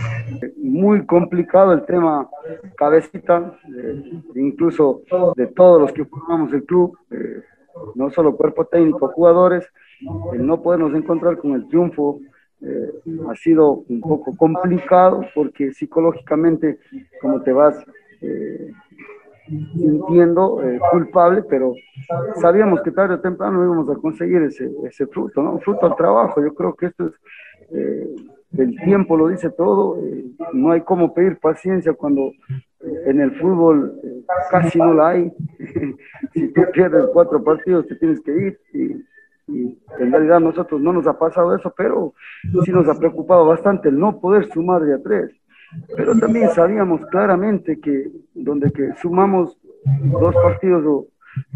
Muy 0.59 1.05
complicado 1.05 1.73
el 1.73 1.85
tema 1.85 2.29
cabecita, 2.77 3.59
eh, 3.77 4.23
incluso 4.37 5.03
de 5.35 5.49
todos 5.49 5.81
los 5.81 5.92
que 5.92 6.05
formamos 6.05 6.53
el 6.53 6.64
club 6.64 6.97
no 7.94 8.10
solo 8.10 8.36
cuerpo 8.36 8.64
técnico, 8.66 9.08
jugadores, 9.08 9.68
el 10.32 10.46
no 10.46 10.62
podernos 10.62 10.94
encontrar 10.94 11.38
con 11.38 11.52
el 11.52 11.68
triunfo 11.68 12.20
eh, 12.62 12.90
ha 13.28 13.34
sido 13.34 13.84
un 13.88 14.00
poco 14.00 14.34
complicado 14.34 15.20
porque 15.34 15.72
psicológicamente 15.72 16.78
como 17.20 17.42
te 17.42 17.52
vas 17.52 17.76
eh, 18.22 18.72
sintiendo 19.46 20.62
eh, 20.62 20.80
culpable, 20.90 21.42
pero 21.42 21.74
sabíamos 22.40 22.80
que 22.80 22.92
tarde 22.92 23.14
o 23.14 23.20
temprano 23.20 23.62
íbamos 23.62 23.90
a 23.90 24.00
conseguir 24.00 24.42
ese, 24.42 24.70
ese 24.84 25.06
fruto, 25.06 25.42
¿no? 25.42 25.58
Fruto 25.58 25.86
al 25.86 25.96
trabajo. 25.96 26.42
Yo 26.42 26.54
creo 26.54 26.74
que 26.74 26.86
esto 26.86 27.06
es, 27.06 27.14
el 28.56 28.74
tiempo 28.84 29.16
lo 29.16 29.28
dice 29.28 29.50
todo, 29.50 29.98
no 30.52 30.72
hay 30.72 30.80
como 30.80 31.12
pedir 31.12 31.38
paciencia 31.38 31.92
cuando 31.92 32.32
en 32.80 33.20
el 33.20 33.32
fútbol 33.38 34.00
casi 34.50 34.78
no 34.78 34.94
la 34.94 35.10
hay. 35.10 35.32
Si 36.37 36.49
pierdes 36.49 37.07
cuatro 37.12 37.42
partidos, 37.42 37.87
te 37.87 37.96
tienes 37.96 38.20
que 38.20 38.33
ir. 38.33 38.61
Y, 38.72 39.07
en 40.01 40.11
realidad 40.11 40.38
a 40.38 40.40
nosotros 40.40 40.81
no 40.81 40.92
nos 40.92 41.07
ha 41.07 41.16
pasado 41.16 41.55
eso, 41.55 41.72
pero 41.77 42.14
sí 42.64 42.72
nos 42.72 42.88
ha 42.88 42.99
preocupado 42.99 43.46
bastante 43.46 43.90
el 43.90 43.99
no 43.99 44.18
poder 44.18 44.51
sumar 44.53 44.83
de 44.83 44.94
a 44.94 45.01
tres. 45.01 45.31
Pero 45.96 46.18
también 46.18 46.51
sabíamos 46.51 47.07
claramente 47.07 47.79
que 47.79 48.11
donde 48.35 48.72
que 48.72 48.92
sumamos 49.01 49.57
dos 49.85 50.35
partidos 50.35 50.85
o 50.85 51.07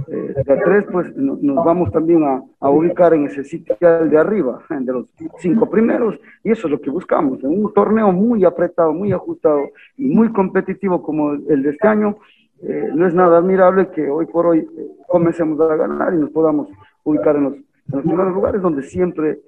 eh, 0.06 0.34
de 0.46 0.52
a 0.52 0.62
tres, 0.62 0.84
pues 0.92 1.14
nos 1.16 1.64
vamos 1.64 1.90
también 1.90 2.22
a, 2.24 2.70
ubicar 2.70 3.14
en 3.14 3.26
ese 3.26 3.44
sitio 3.44 3.76
de 3.80 4.18
arriba, 4.18 4.62
de 4.68 4.92
los 4.92 5.06
cinco 5.38 5.68
primeros, 5.68 6.18
y 6.44 6.50
eso 6.50 6.66
es 6.66 6.70
lo 6.70 6.80
que 6.80 6.90
buscamos, 6.90 7.42
en 7.42 7.50
un 7.50 7.72
torneo 7.72 8.12
muy 8.12 8.44
apretado, 8.44 8.92
muy 8.92 9.12
ajustado 9.12 9.70
y 9.96 10.06
muy 10.14 10.30
competitivo 10.32 11.02
como 11.02 11.32
el 11.32 11.62
de 11.62 11.70
este 11.70 11.88
año, 11.88 12.16
eh, 12.62 12.90
no 12.94 13.06
es 13.06 13.14
nada 13.14 13.38
admirable 13.38 13.90
que 13.90 14.08
hoy 14.08 14.26
por 14.26 14.46
hoy 14.46 14.58
eh, 14.58 14.88
comencemos 15.06 15.60
a 15.60 15.76
ganar 15.76 16.14
y 16.14 16.18
nos 16.18 16.30
podamos 16.30 16.68
ubicar 17.04 17.36
en 17.36 17.44
los, 17.44 17.54
primeros 18.02 18.32
lugares 18.32 18.62
donde 18.62 18.82
siempre 18.82 19.40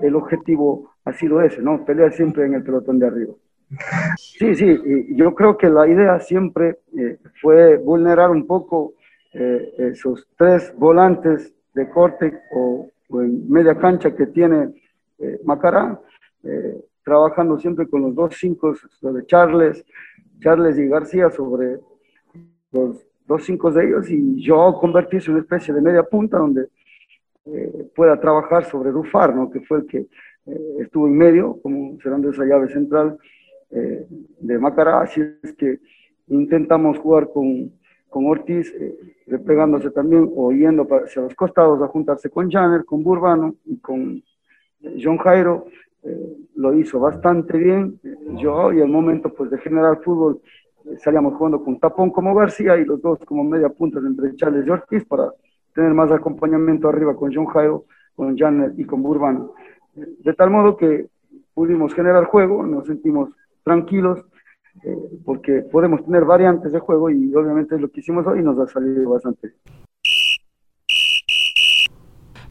el 0.00 0.14
objetivo 0.14 0.90
ha 1.04 1.12
sido 1.12 1.40
ese, 1.40 1.62
¿no? 1.62 1.84
Pelear 1.84 2.12
siempre 2.12 2.46
en 2.46 2.54
el 2.54 2.62
pelotón 2.62 2.98
de 2.98 3.06
arriba. 3.06 3.34
Sí, 4.16 4.54
sí, 4.54 4.78
yo 5.14 5.34
creo 5.34 5.56
que 5.56 5.68
la 5.68 5.88
idea 5.88 6.20
siempre 6.20 6.78
eh, 6.96 7.18
fue 7.40 7.76
vulnerar 7.78 8.30
un 8.30 8.46
poco 8.46 8.94
eh, 9.32 9.74
esos 9.78 10.28
tres 10.36 10.72
volantes 10.76 11.52
de 11.74 11.88
corte 11.90 12.40
o, 12.52 12.88
en 13.10 13.50
media 13.50 13.76
cancha 13.76 14.14
que 14.14 14.26
tiene 14.26 14.74
eh, 15.18 15.40
Macará, 15.44 16.00
trabajando 17.04 17.58
siempre 17.58 17.88
con 17.88 18.02
los 18.02 18.14
dos 18.14 18.36
cinco, 18.38 18.74
de 19.00 19.26
Charles, 19.26 19.84
Charles 20.40 20.78
y 20.78 20.86
García 20.86 21.30
sobre 21.30 21.78
los 22.72 23.06
dos 23.26 23.44
cinco 23.44 23.70
de 23.70 23.86
ellos 23.86 24.10
y 24.10 24.42
yo 24.42 24.76
convertirse 24.80 25.30
en 25.30 25.34
una 25.34 25.42
especie 25.42 25.74
de 25.74 25.80
media 25.80 26.02
punta 26.02 26.38
donde 26.38 26.68
pueda 27.94 28.18
trabajar 28.20 28.64
sobre 28.64 28.90
Rufar, 28.90 29.34
¿no? 29.34 29.48
que 29.48 29.60
fue 29.60 29.78
el 29.78 29.86
que 29.86 30.06
estuvo 30.80 31.06
en 31.06 31.16
medio, 31.16 31.60
como 31.62 31.96
cerrando 32.00 32.30
esa 32.30 32.44
llave 32.44 32.68
central 32.68 33.18
eh, 33.70 34.06
de 34.40 34.58
Macará, 34.58 35.00
así 35.00 35.20
es 35.42 35.52
que 35.54 35.80
intentamos 36.28 36.98
jugar 36.98 37.30
con, 37.32 37.72
con 38.08 38.26
Ortiz, 38.26 38.72
eh, 38.72 38.96
replegándose 39.26 39.90
también 39.90 40.30
o 40.34 40.52
yendo 40.52 40.86
hacia 40.88 41.22
los 41.22 41.34
costados 41.34 41.82
a 41.82 41.88
juntarse 41.88 42.30
con 42.30 42.50
Janner, 42.50 42.84
con 42.84 43.02
Burbano 43.02 43.56
y 43.64 43.78
con 43.78 44.22
eh, 44.82 45.00
John 45.02 45.18
Jairo. 45.18 45.66
lo 46.54 46.72
hizo 46.74 47.00
bastante 47.00 47.58
bien. 47.58 47.98
yo 48.38 48.72
y 48.72 48.80
el 48.80 48.88
momento 48.88 49.34
pues, 49.34 49.50
de 49.50 49.58
generar 49.58 50.00
fútbol 50.02 50.40
salíamos 51.02 51.34
jugando 51.34 51.62
con 51.62 51.78
Tapón 51.78 52.10
como 52.10 52.34
García 52.34 52.76
y 52.76 52.84
los 52.84 53.00
dos 53.00 53.18
como 53.24 53.44
media 53.44 53.68
punta 53.68 53.98
entre 53.98 54.34
Charles 54.36 54.66
y 54.66 54.70
Ortiz 54.70 55.04
para 55.04 55.32
tener 55.74 55.92
más 55.92 56.10
acompañamiento 56.10 56.88
arriba 56.88 57.14
con 57.14 57.34
John 57.34 57.46
Jairo, 57.46 57.84
con 58.14 58.36
Janner 58.36 58.72
y 58.76 58.84
con 58.84 59.02
Burbano. 59.02 59.52
De 59.94 60.34
tal 60.34 60.50
modo 60.50 60.76
que 60.76 61.06
pudimos 61.54 61.94
generar 61.94 62.24
juego, 62.24 62.64
nos 62.64 62.86
sentimos 62.86 63.30
tranquilos, 63.62 64.20
eh, 64.84 64.96
porque 65.24 65.62
podemos 65.62 66.04
tener 66.04 66.24
variantes 66.24 66.72
de 66.72 66.78
juego 66.78 67.10
y 67.10 67.34
obviamente 67.34 67.78
lo 67.78 67.90
que 67.90 68.00
hicimos 68.00 68.26
hoy 68.26 68.42
nos 68.42 68.58
ha 68.58 68.66
salido 68.66 69.10
bastante. 69.10 69.54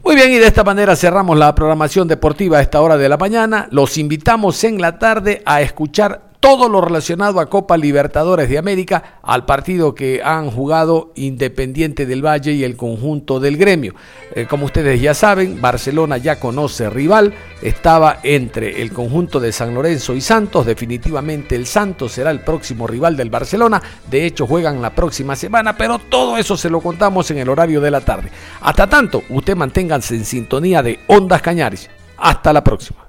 Muy 0.04 0.14
bien, 0.14 0.30
y 0.30 0.38
de 0.38 0.46
esta 0.46 0.62
manera 0.62 0.94
cerramos 0.94 1.36
la 1.36 1.52
programación 1.52 2.06
deportiva 2.06 2.58
a 2.58 2.62
esta 2.62 2.80
hora 2.80 2.96
de 2.96 3.08
la 3.08 3.16
mañana. 3.16 3.66
Los 3.72 3.98
invitamos 3.98 4.62
en 4.62 4.80
la 4.80 5.00
tarde 5.00 5.42
a 5.44 5.62
escuchar 5.62 6.25
todo 6.46 6.68
lo 6.68 6.80
relacionado 6.80 7.40
a 7.40 7.46
Copa 7.46 7.76
Libertadores 7.76 8.48
de 8.48 8.56
América, 8.56 9.18
al 9.20 9.44
partido 9.46 9.96
que 9.96 10.22
han 10.22 10.48
jugado 10.48 11.10
Independiente 11.16 12.06
del 12.06 12.24
Valle 12.24 12.52
y 12.52 12.62
el 12.62 12.76
conjunto 12.76 13.40
del 13.40 13.56
gremio. 13.56 13.96
Eh, 14.32 14.46
como 14.48 14.66
ustedes 14.66 15.00
ya 15.00 15.12
saben, 15.12 15.60
Barcelona 15.60 16.18
ya 16.18 16.38
conoce 16.38 16.88
rival, 16.88 17.34
estaba 17.62 18.20
entre 18.22 18.80
el 18.80 18.92
conjunto 18.92 19.40
de 19.40 19.50
San 19.50 19.74
Lorenzo 19.74 20.14
y 20.14 20.20
Santos, 20.20 20.66
definitivamente 20.66 21.56
el 21.56 21.66
Santos 21.66 22.12
será 22.12 22.30
el 22.30 22.38
próximo 22.38 22.86
rival 22.86 23.16
del 23.16 23.28
Barcelona, 23.28 23.82
de 24.08 24.24
hecho 24.24 24.46
juegan 24.46 24.80
la 24.80 24.94
próxima 24.94 25.34
semana, 25.34 25.76
pero 25.76 25.98
todo 25.98 26.38
eso 26.38 26.56
se 26.56 26.70
lo 26.70 26.80
contamos 26.80 27.28
en 27.32 27.38
el 27.38 27.48
horario 27.48 27.80
de 27.80 27.90
la 27.90 28.02
tarde. 28.02 28.30
Hasta 28.60 28.86
tanto, 28.86 29.24
usted 29.30 29.56
manténganse 29.56 30.14
en 30.14 30.24
sintonía 30.24 30.80
de 30.80 31.00
Ondas 31.08 31.42
Cañaris. 31.42 31.90
Hasta 32.18 32.52
la 32.52 32.62
próxima. 32.62 33.05